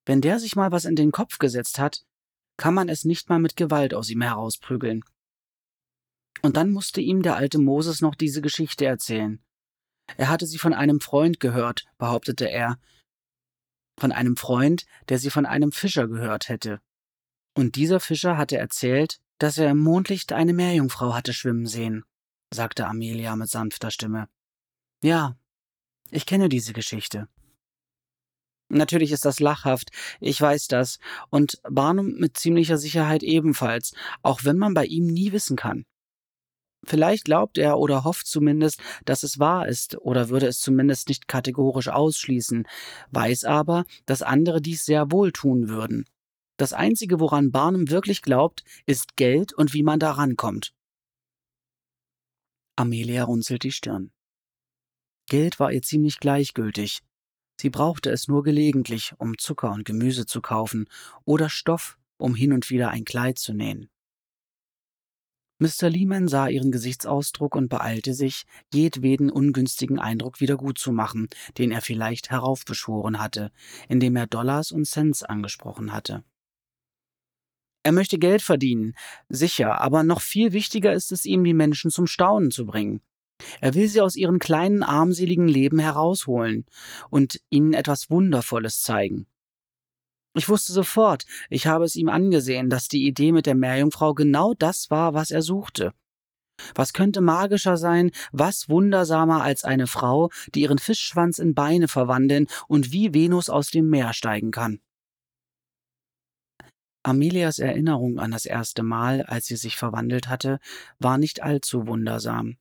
[0.05, 2.05] Wenn der sich mal was in den Kopf gesetzt hat,
[2.57, 5.03] kann man es nicht mal mit Gewalt aus ihm herausprügeln.
[6.41, 9.41] Und dann musste ihm der alte Moses noch diese Geschichte erzählen.
[10.17, 12.77] Er hatte sie von einem Freund gehört, behauptete er,
[13.97, 16.81] von einem Freund, der sie von einem Fischer gehört hätte.
[17.55, 22.05] Und dieser Fischer hatte erzählt, dass er im Mondlicht eine Meerjungfrau hatte schwimmen sehen,
[22.53, 24.27] sagte Amelia mit sanfter Stimme.
[25.03, 25.37] Ja,
[26.11, 27.27] ich kenne diese Geschichte.
[28.69, 30.97] Natürlich ist das lachhaft, ich weiß das,
[31.29, 35.85] und Barnum mit ziemlicher Sicherheit ebenfalls, auch wenn man bei ihm nie wissen kann.
[36.83, 41.27] Vielleicht glaubt er oder hofft zumindest, dass es wahr ist oder würde es zumindest nicht
[41.27, 42.67] kategorisch ausschließen,
[43.11, 46.05] weiß aber, dass andere dies sehr wohl tun würden.
[46.57, 50.73] Das Einzige, woran Barnum wirklich glaubt, ist Geld und wie man da rankommt.
[52.77, 54.11] Amelia runzelt die Stirn.
[55.27, 57.01] Geld war ihr ziemlich gleichgültig.
[57.59, 60.87] Sie brauchte es nur gelegentlich, um Zucker und Gemüse zu kaufen
[61.23, 63.89] oder Stoff, um hin und wieder ein Kleid zu nähen.
[65.57, 65.89] Mr.
[65.89, 68.43] Lehman sah ihren Gesichtsausdruck und beeilte sich,
[68.73, 73.51] jedweden ungünstigen Eindruck wieder gut zu machen, den er vielleicht heraufbeschworen hatte,
[73.87, 76.25] indem er Dollars und Cents angesprochen hatte.
[77.85, 78.95] Er möchte Geld verdienen,
[79.29, 82.99] sicher, aber noch viel wichtiger ist es ihm, die Menschen zum Staunen zu bringen.
[83.61, 86.65] Er will sie aus ihrem kleinen, armseligen Leben herausholen
[87.11, 89.27] und ihnen etwas Wundervolles zeigen.
[90.33, 94.55] Ich wusste sofort, ich habe es ihm angesehen, dass die Idee mit der Meerjungfrau genau
[94.55, 95.93] das war, was er suchte.
[96.73, 102.47] Was könnte magischer sein, was wundersamer als eine Frau, die ihren Fischschwanz in Beine verwandeln
[102.67, 104.79] und wie Venus aus dem Meer steigen kann?
[107.05, 110.59] Amelias Erinnerung an das erste Mal, als sie sich verwandelt hatte,
[110.97, 112.57] war nicht allzu wundersam.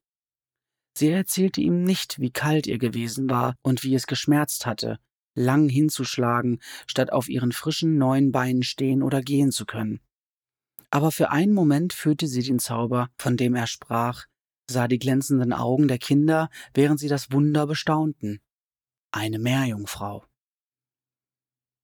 [0.92, 4.98] Sie erzählte ihm nicht, wie kalt ihr gewesen war und wie es geschmerzt hatte,
[5.34, 10.00] lang hinzuschlagen, statt auf ihren frischen neuen Beinen stehen oder gehen zu können.
[10.90, 14.26] Aber für einen Moment fühlte sie den Zauber, von dem er sprach,
[14.68, 18.42] sah die glänzenden Augen der Kinder, während sie das Wunder bestaunten.
[19.10, 20.26] Eine Meerjungfrau.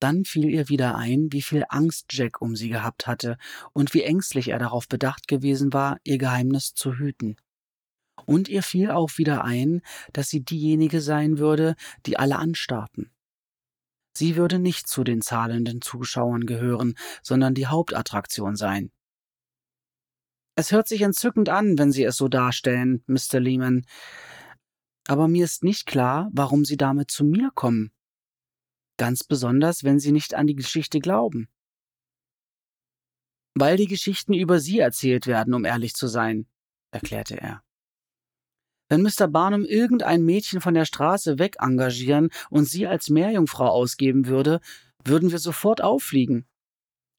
[0.01, 3.36] Dann fiel ihr wieder ein, wie viel Angst Jack um sie gehabt hatte
[3.72, 7.36] und wie ängstlich er darauf bedacht gewesen war, ihr Geheimnis zu hüten.
[8.26, 9.82] Und ihr fiel auch wieder ein,
[10.12, 11.76] dass sie diejenige sein würde,
[12.07, 13.11] die alle anstarrten.
[14.16, 18.90] Sie würde nicht zu den zahlenden Zuschauern gehören, sondern die Hauptattraktion sein.
[20.57, 23.40] Es hört sich entzückend an, wenn Sie es so darstellen, Mr.
[23.40, 23.86] Lehman.
[25.07, 27.92] Aber mir ist nicht klar, warum Sie damit zu mir kommen.
[29.01, 31.48] Ganz besonders, wenn Sie nicht an die Geschichte glauben.
[33.55, 36.46] Weil die Geschichten über Sie erzählt werden, um ehrlich zu sein,
[36.90, 37.62] erklärte er.
[38.90, 39.26] Wenn Mr.
[39.26, 44.61] Barnum irgendein Mädchen von der Straße weg engagieren und sie als Meerjungfrau ausgeben würde,
[45.03, 46.46] würden wir sofort auffliegen.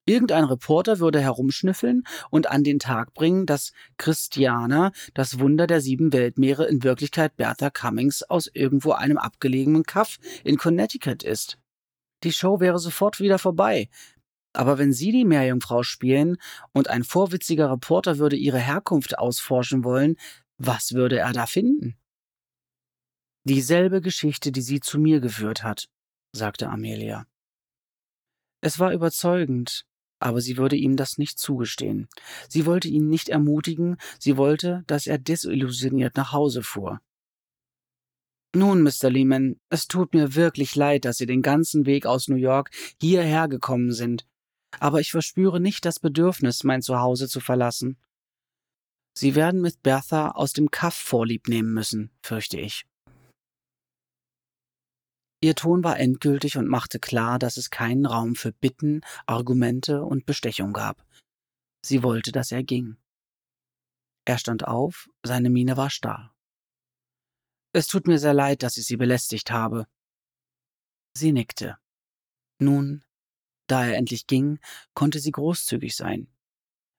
[0.06, 6.14] Irgendein Reporter würde herumschnüffeln und an den Tag bringen, dass Christiana, das Wunder der sieben
[6.14, 11.58] Weltmeere, in Wirklichkeit Bertha Cummings aus irgendwo einem abgelegenen Kaff in Connecticut ist.
[12.24, 13.90] Die Show wäre sofort wieder vorbei.
[14.54, 16.38] Aber wenn Sie die Meerjungfrau spielen
[16.74, 20.18] und ein vorwitziger Reporter würde Ihre Herkunft ausforschen wollen,
[20.58, 21.98] was würde er da finden?
[23.44, 25.90] Dieselbe Geschichte, die sie zu mir geführt hat,
[26.32, 27.26] sagte Amelia.
[28.62, 29.86] Es war überzeugend,
[30.20, 32.08] aber sie würde ihm das nicht zugestehen.
[32.48, 37.02] Sie wollte ihn nicht ermutigen, sie wollte, dass er desillusioniert nach Hause fuhr.
[38.54, 39.10] Nun, Mr.
[39.10, 42.70] Lehman, es tut mir wirklich leid, dass Sie den ganzen Weg aus New York
[43.00, 44.28] hierher gekommen sind,
[44.80, 47.98] aber ich verspüre nicht das Bedürfnis, mein Zuhause zu verlassen.
[49.18, 52.86] Sie werden mit Bertha aus dem Kaff vorlieb nehmen müssen, fürchte ich.
[55.44, 60.26] Ihr Ton war endgültig und machte klar, dass es keinen Raum für Bitten, Argumente und
[60.26, 61.04] Bestechung gab.
[61.84, 62.98] Sie wollte, dass er ging.
[64.26, 66.36] Er stand auf, seine Miene war starr.
[67.74, 69.88] Es tut mir sehr leid, dass ich Sie belästigt habe.
[71.14, 71.78] Sie nickte.
[72.60, 73.04] Nun,
[73.68, 74.60] da er endlich ging,
[74.94, 76.28] konnte sie großzügig sein.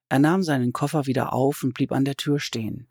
[0.08, 2.88] Er nahm seinen Koffer wieder auf und blieb an der Tür stehen.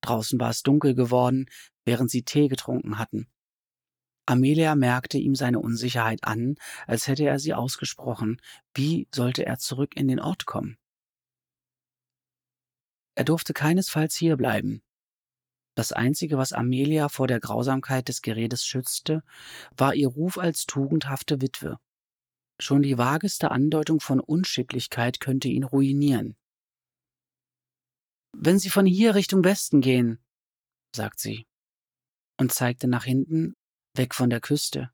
[0.00, 1.46] Draußen war es dunkel geworden,
[1.84, 3.28] während sie Tee getrunken hatten.
[4.26, 6.56] Amelia merkte ihm seine Unsicherheit an,
[6.86, 8.40] als hätte er sie ausgesprochen.
[8.74, 10.78] Wie sollte er zurück in den Ort kommen?
[13.16, 14.82] Er durfte keinesfalls hierbleiben.
[15.74, 19.22] Das Einzige, was Amelia vor der Grausamkeit des Geredes schützte,
[19.76, 21.78] war ihr Ruf als tugendhafte Witwe.
[22.60, 26.36] Schon die vageste Andeutung von Unschicklichkeit könnte ihn ruinieren.
[28.32, 30.18] Wenn Sie von hier Richtung Westen gehen,
[30.94, 31.46] sagt sie
[32.38, 33.54] und zeigte nach hinten,
[33.94, 34.90] weg von der Küste,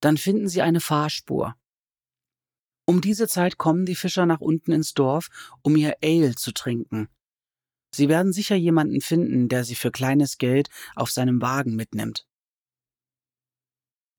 [0.00, 1.56] dann finden Sie eine Fahrspur.
[2.86, 5.28] Um diese Zeit kommen die Fischer nach unten ins Dorf,
[5.62, 7.08] um ihr Ale zu trinken.
[7.92, 12.26] Sie werden sicher jemanden finden, der sie für kleines Geld auf seinem Wagen mitnimmt.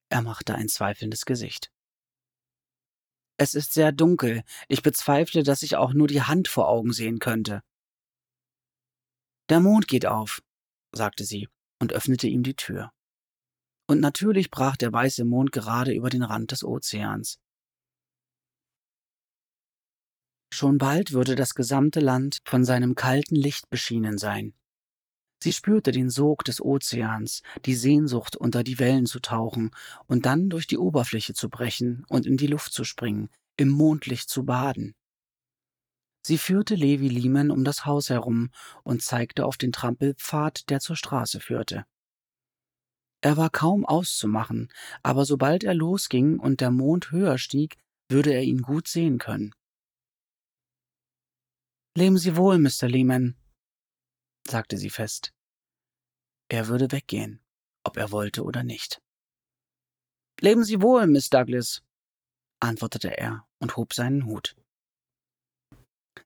[0.09, 1.71] Er machte ein zweifelndes Gesicht.
[3.37, 7.19] Es ist sehr dunkel, ich bezweifle, dass ich auch nur die Hand vor Augen sehen
[7.19, 7.63] könnte.
[9.49, 10.41] Der Mond geht auf,
[10.91, 11.47] sagte sie
[11.79, 12.91] und öffnete ihm die Tür.
[13.87, 17.39] Und natürlich brach der weiße Mond gerade über den Rand des Ozeans.
[20.53, 24.53] Schon bald würde das gesamte Land von seinem kalten Licht beschienen sein.
[25.43, 29.71] Sie spürte den Sog des Ozeans, die Sehnsucht, unter die Wellen zu tauchen
[30.05, 34.29] und dann durch die Oberfläche zu brechen und in die Luft zu springen, im Mondlicht
[34.29, 34.93] zu baden.
[36.23, 38.51] Sie führte Levi Lehman um das Haus herum
[38.83, 41.85] und zeigte auf den Trampelpfad, der zur Straße führte.
[43.21, 44.71] Er war kaum auszumachen,
[45.01, 47.77] aber sobald er losging und der Mond höher stieg,
[48.09, 49.55] würde er ihn gut sehen können.
[51.93, 52.87] Leben Sie wohl, Mr.
[52.87, 53.35] Lehman,
[54.47, 55.33] sagte sie fest.
[56.47, 57.41] Er würde weggehen,
[57.83, 59.01] ob er wollte oder nicht.
[60.39, 61.83] Leben Sie wohl, Miss Douglas,
[62.61, 64.55] antwortete er und hob seinen Hut.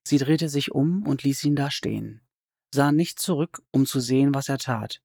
[0.03, 2.21] Sie drehte sich um und ließ ihn da stehen,
[2.73, 5.01] sah nicht zurück, um zu sehen, was er tat.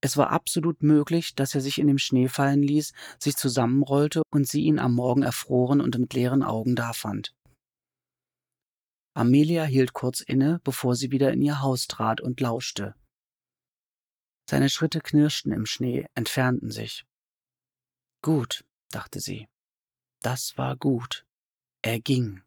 [0.00, 4.48] Es war absolut möglich, dass er sich in dem Schnee fallen ließ, sich zusammenrollte und
[4.48, 7.34] sie ihn am Morgen erfroren und mit leeren Augen dafand.
[9.14, 12.94] Amelia hielt kurz inne, bevor sie wieder in ihr Haus trat und lauschte.
[14.50, 17.06] Seine Schritte knirschten im Schnee, entfernten sich.
[18.22, 19.48] Gut, dachte sie.
[20.20, 21.24] Das war gut.
[21.82, 22.42] Er ging.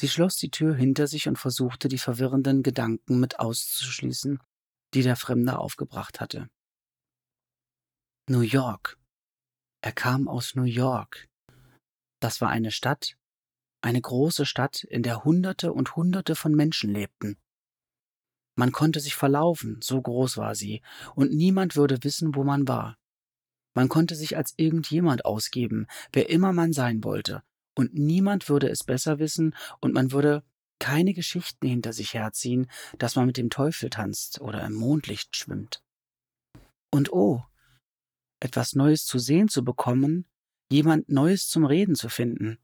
[0.00, 4.38] Sie schloss die Tür hinter sich und versuchte, die verwirrenden Gedanken mit auszuschließen,
[4.94, 6.48] die der Fremde aufgebracht hatte.
[8.28, 8.98] New York.
[9.80, 11.28] Er kam aus New York.
[12.20, 13.16] Das war eine Stadt,
[13.82, 17.36] eine große Stadt, in der Hunderte und Hunderte von Menschen lebten.
[18.54, 20.82] Man konnte sich verlaufen, so groß war sie,
[21.14, 22.96] und niemand würde wissen, wo man war.
[23.74, 27.42] Man konnte sich als irgendjemand ausgeben, wer immer man sein wollte,
[27.74, 30.44] und niemand würde es besser wissen, und man würde
[30.78, 35.82] keine Geschichten hinter sich herziehen, dass man mit dem Teufel tanzt oder im Mondlicht schwimmt.
[36.90, 37.42] Und oh,
[38.40, 40.26] etwas Neues zu sehen zu bekommen,
[40.70, 42.58] jemand Neues zum Reden zu finden,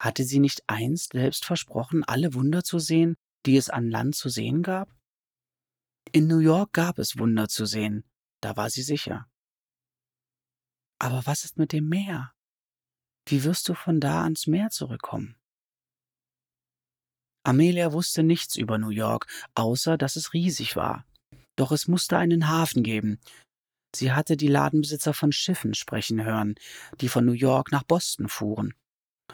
[0.00, 3.16] hatte sie nicht einst selbst versprochen, alle Wunder zu sehen,
[3.46, 4.88] die es an Land zu sehen gab?
[6.12, 8.04] In New York gab es Wunder zu sehen,
[8.40, 9.30] da war sie sicher.
[10.98, 12.32] Aber was ist mit dem Meer?
[13.28, 15.36] Wie wirst du von da ans Meer zurückkommen?
[17.44, 21.06] Amelia wusste nichts über New York, außer dass es riesig war.
[21.56, 23.20] Doch es musste einen Hafen geben.
[23.94, 26.54] Sie hatte die Ladenbesitzer von Schiffen sprechen hören,
[27.00, 28.74] die von New York nach Boston fuhren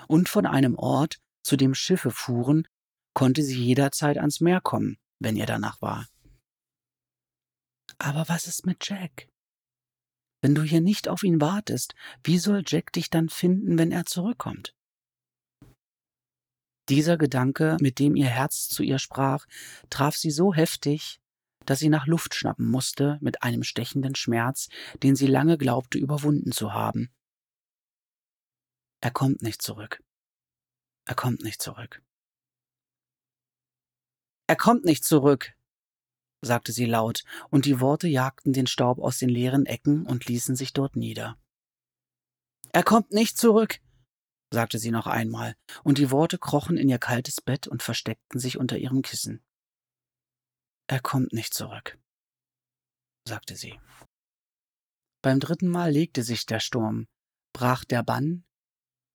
[0.08, 2.66] und von einem Ort, zu dem Schiffe fuhren,
[3.14, 6.06] konnte sie jederzeit ans Meer kommen, wenn ihr danach war.
[7.98, 9.28] Aber was ist mit Jack?
[10.42, 14.04] Wenn du hier nicht auf ihn wartest, wie soll Jack dich dann finden, wenn er
[14.04, 14.74] zurückkommt?
[16.88, 19.46] Dieser Gedanke, mit dem ihr Herz zu ihr sprach,
[19.90, 21.18] traf sie so heftig,
[21.64, 24.68] dass sie nach Luft schnappen musste mit einem stechenden Schmerz,
[25.02, 27.10] den sie lange glaubte überwunden zu haben.
[29.06, 30.02] Er kommt nicht zurück.
[31.04, 32.02] Er kommt nicht zurück.
[34.48, 35.54] Er kommt nicht zurück,
[36.44, 40.56] sagte sie laut, und die Worte jagten den Staub aus den leeren Ecken und ließen
[40.56, 41.40] sich dort nieder.
[42.72, 43.78] Er kommt nicht zurück,
[44.52, 45.54] sagte sie noch einmal,
[45.84, 49.40] und die Worte krochen in ihr kaltes Bett und versteckten sich unter ihrem Kissen.
[50.88, 51.96] Er kommt nicht zurück,
[53.24, 53.78] sagte sie.
[55.22, 57.06] Beim dritten Mal legte sich der Sturm,
[57.52, 58.42] brach der Bann,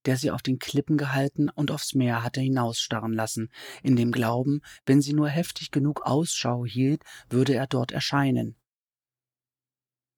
[0.05, 3.49] der sie auf den Klippen gehalten und aufs Meer hatte hinausstarren lassen,
[3.83, 8.55] in dem Glauben, wenn sie nur heftig genug Ausschau hielt, würde er dort erscheinen.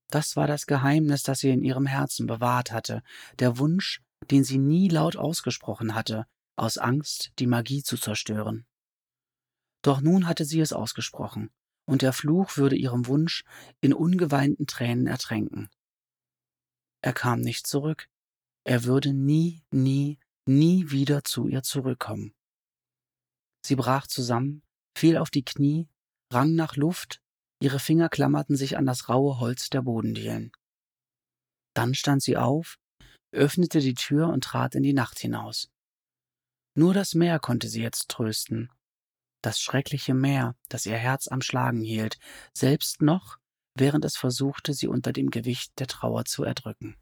[0.10, 3.02] Das war das Geheimnis, das sie in ihrem Herzen bewahrt hatte,
[3.40, 8.66] der Wunsch, den sie nie laut ausgesprochen hatte, aus Angst, die Magie zu zerstören.
[9.82, 11.50] Doch nun hatte sie es ausgesprochen,
[11.86, 13.44] und der Fluch würde ihrem Wunsch
[13.82, 15.70] in ungeweinten Tränen ertränken.
[17.02, 18.08] Er kam nicht zurück,
[18.64, 22.34] er würde nie, nie, nie wieder zu ihr zurückkommen.
[23.66, 24.64] Sie brach zusammen,
[24.98, 25.88] fiel auf die Knie,
[26.32, 27.22] rang nach Luft,
[27.60, 30.52] ihre Finger klammerten sich an das raue Holz der Bodendielen.
[31.74, 32.78] Dann stand sie auf,
[33.32, 35.70] öffnete die Tür und trat in die Nacht hinaus.
[36.76, 38.72] Nur das Meer konnte sie jetzt trösten.
[39.42, 42.18] das schreckliche Meer, das ihr Herz am Schlagen hielt,
[42.54, 43.38] selbst noch,
[43.76, 46.96] während es versuchte, sie unter dem Gewicht der Trauer zu erdrücken.